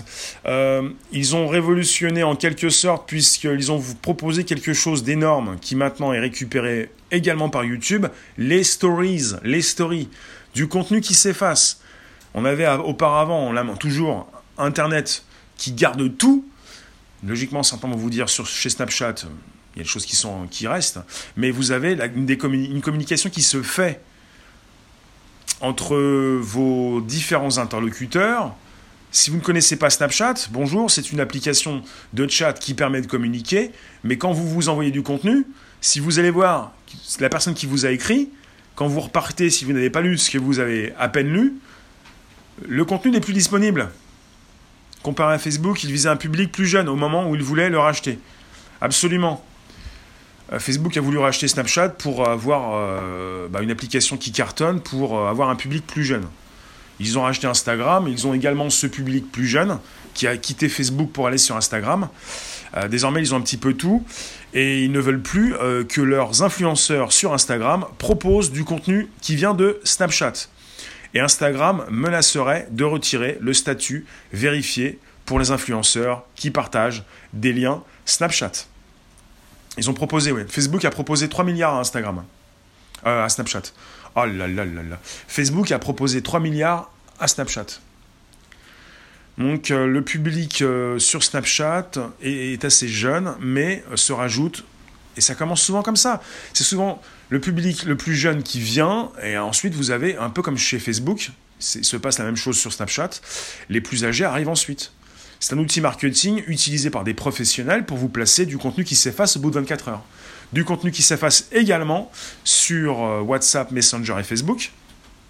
[0.47, 6.11] euh, ils ont révolutionné en quelque sorte puisqu'ils ont proposé quelque chose d'énorme qui maintenant
[6.11, 8.07] est récupéré également par YouTube,
[8.37, 10.09] les stories, les stories,
[10.55, 11.81] du contenu qui s'efface.
[12.33, 15.23] On avait auparavant, on a toujours Internet
[15.57, 16.45] qui garde tout.
[17.23, 19.15] Logiquement, certains vont vous dire sur, chez Snapchat,
[19.75, 20.99] il y a des choses qui, sont, qui restent,
[21.35, 24.01] mais vous avez une communication qui se fait
[25.61, 25.95] entre
[26.39, 28.53] vos différents interlocuteurs.
[29.11, 31.81] Si vous ne connaissez pas Snapchat, bonjour, c'est une application
[32.13, 33.71] de chat qui permet de communiquer,
[34.03, 35.45] mais quand vous vous envoyez du contenu,
[35.79, 36.73] si vous allez voir
[37.19, 38.29] la personne qui vous a écrit,
[38.75, 41.53] quand vous repartez, si vous n'avez pas lu ce que vous avez à peine lu,
[42.67, 43.89] le contenu n'est plus disponible.
[45.01, 47.79] Comparé à Facebook, il visait un public plus jeune au moment où il voulait le
[47.79, 48.19] racheter.
[48.81, 49.45] Absolument.
[50.53, 55.17] Euh, Facebook a voulu racheter Snapchat pour avoir euh, bah, une application qui cartonne, pour
[55.17, 56.25] euh, avoir un public plus jeune.
[56.99, 59.79] Ils ont racheté Instagram, ils ont également ce public plus jeune
[60.13, 62.07] qui a quitté Facebook pour aller sur Instagram.
[62.89, 64.05] désormais, ils ont un petit peu tout
[64.53, 65.53] et ils ne veulent plus
[65.89, 70.47] que leurs influenceurs sur Instagram proposent du contenu qui vient de Snapchat.
[71.13, 77.83] Et Instagram menacerait de retirer le statut vérifié pour les influenceurs qui partagent des liens
[78.05, 78.67] Snapchat.
[79.77, 80.43] Ils ont proposé, oui.
[80.47, 82.23] Facebook a proposé 3 milliards à Instagram.
[83.05, 83.61] Euh, à Snapchat.
[84.15, 84.23] Oh.
[85.27, 87.65] Facebook a proposé 3 milliards à Snapchat.
[89.37, 94.63] Donc euh, le public euh, sur Snapchat est, assez jeune, mais se rajoute,
[95.17, 96.21] et ça commence souvent comme ça.
[96.53, 100.41] C'est souvent le public le plus jeune qui vient, et ensuite vous avez, un peu
[100.41, 103.09] comme chez Facebook, se passe la même chose sur Snapchat,
[103.69, 104.93] les plus âgés arrivent ensuite.
[105.39, 109.37] C'est un outil marketing utilisé par des professionnels pour vous placer du contenu qui s'efface
[109.37, 110.03] au bout de 24 heures.
[110.53, 112.11] Du contenu qui s'efface également
[112.43, 114.71] sur euh, WhatsApp, Messenger et Facebook.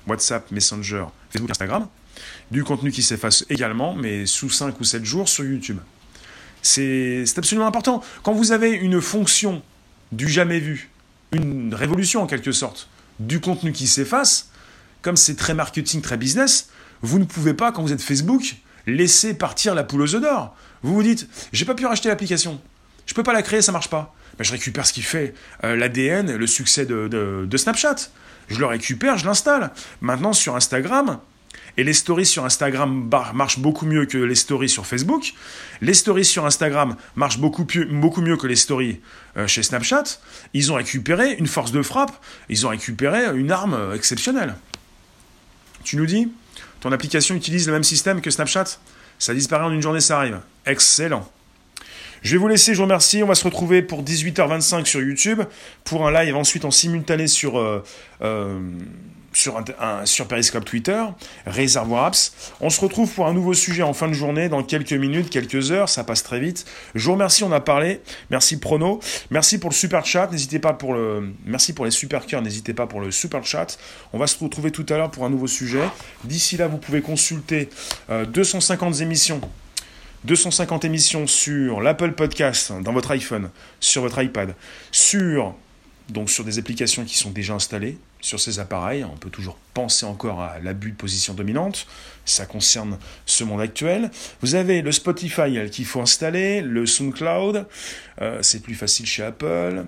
[0.07, 1.87] WhatsApp, Messenger, Facebook, Instagram.
[2.51, 5.79] Du contenu qui s'efface également, mais sous 5 ou 7 jours sur YouTube.
[6.61, 8.03] C'est absolument important.
[8.23, 9.61] Quand vous avez une fonction
[10.11, 10.89] du jamais vu,
[11.31, 12.87] une révolution en quelque sorte,
[13.19, 14.49] du contenu qui s'efface,
[15.01, 16.69] comme c'est très marketing, très business,
[17.01, 18.55] vous ne pouvez pas, quand vous êtes Facebook,
[18.87, 20.55] laisser partir la poule aux œufs d'or.
[20.83, 22.61] Vous vous dites, j'ai pas pu racheter l'application,
[23.05, 24.13] je peux pas la créer, ça marche pas.
[24.37, 25.33] Ben, je récupère ce qui fait
[25.63, 27.95] euh, l'ADN, le succès de, Snapchat.
[28.49, 29.71] Je le récupère, je l'installe.
[30.01, 31.19] Maintenant sur Instagram,
[31.77, 35.33] et les stories sur Instagram marchent beaucoup mieux que les stories sur Facebook.
[35.81, 38.99] Les stories sur Instagram marchent beaucoup, beaucoup mieux que les stories
[39.37, 40.03] euh, chez Snapchat.
[40.53, 42.13] Ils ont récupéré une force de frappe,
[42.49, 44.55] ils ont récupéré une arme euh, exceptionnelle.
[45.83, 46.31] Tu nous dis
[46.85, 48.77] ton application utilise le même système que Snapchat?
[49.17, 50.39] Ça disparaît en une journée, ça arrive.
[50.67, 51.27] Excellent.
[52.21, 53.23] Je vais vous laisser, je vous remercie.
[53.23, 55.41] On va se retrouver pour 18h25 sur YouTube,
[55.83, 57.83] pour un live ensuite en simultané sur, euh,
[58.21, 58.59] euh,
[59.37, 61.03] sur, Periscope Twitter,
[61.45, 62.33] Réservoir Apps.
[62.61, 65.71] On se retrouve pour un nouveau sujet en fin de journée, dans quelques minutes, quelques
[65.71, 66.65] heures, ça passe très vite.
[66.95, 68.01] Je vous remercie, on a parlé.
[68.29, 68.99] Merci Prono.
[69.29, 70.27] Merci pour le super chat.
[70.31, 71.33] N'hésitez pas pour le.
[71.45, 73.77] Merci pour les super cœurs, n'hésitez pas pour le super chat.
[74.13, 75.83] On va se retrouver tout à l'heure pour un nouveau sujet.
[76.23, 77.69] D'ici là, vous pouvez consulter
[78.09, 79.41] 250 euh, émissions
[80.25, 84.55] 250 émissions sur l'Apple Podcast dans votre iPhone, sur votre iPad,
[84.91, 85.53] sur
[86.09, 89.03] donc sur des applications qui sont déjà installées sur ces appareils.
[89.03, 91.87] On peut toujours penser encore à l'abus de position dominante.
[92.25, 94.11] Ça concerne ce monde actuel.
[94.41, 97.65] Vous avez le Spotify qu'il faut installer, le SoundCloud,
[98.21, 99.85] euh, c'est plus facile chez Apple.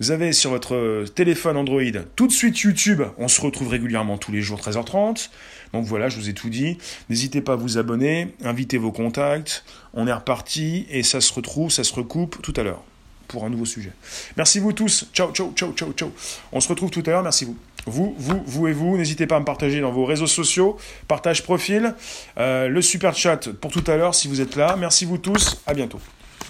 [0.00, 1.82] Vous avez sur votre téléphone Android
[2.14, 3.02] tout de suite YouTube.
[3.16, 5.30] On se retrouve régulièrement tous les jours 13h30.
[5.72, 6.78] Donc voilà, je vous ai tout dit.
[7.08, 9.64] N'hésitez pas à vous abonner, invitez vos contacts.
[9.94, 12.84] On est reparti et ça se retrouve, ça se recoupe tout à l'heure
[13.28, 13.92] pour un nouveau sujet.
[14.36, 15.06] Merci vous tous.
[15.12, 16.10] Ciao, ciao, ciao, ciao, ciao.
[16.50, 17.22] On se retrouve tout à l'heure.
[17.22, 17.56] Merci vous.
[17.86, 20.76] Vous, vous, vous et vous, n'hésitez pas à me partager dans vos réseaux sociaux,
[21.06, 21.94] partage profil,
[22.38, 24.76] euh, le super chat pour tout à l'heure si vous êtes là.
[24.76, 26.00] Merci vous tous, à bientôt.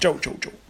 [0.00, 0.67] Ciao, ciao, ciao.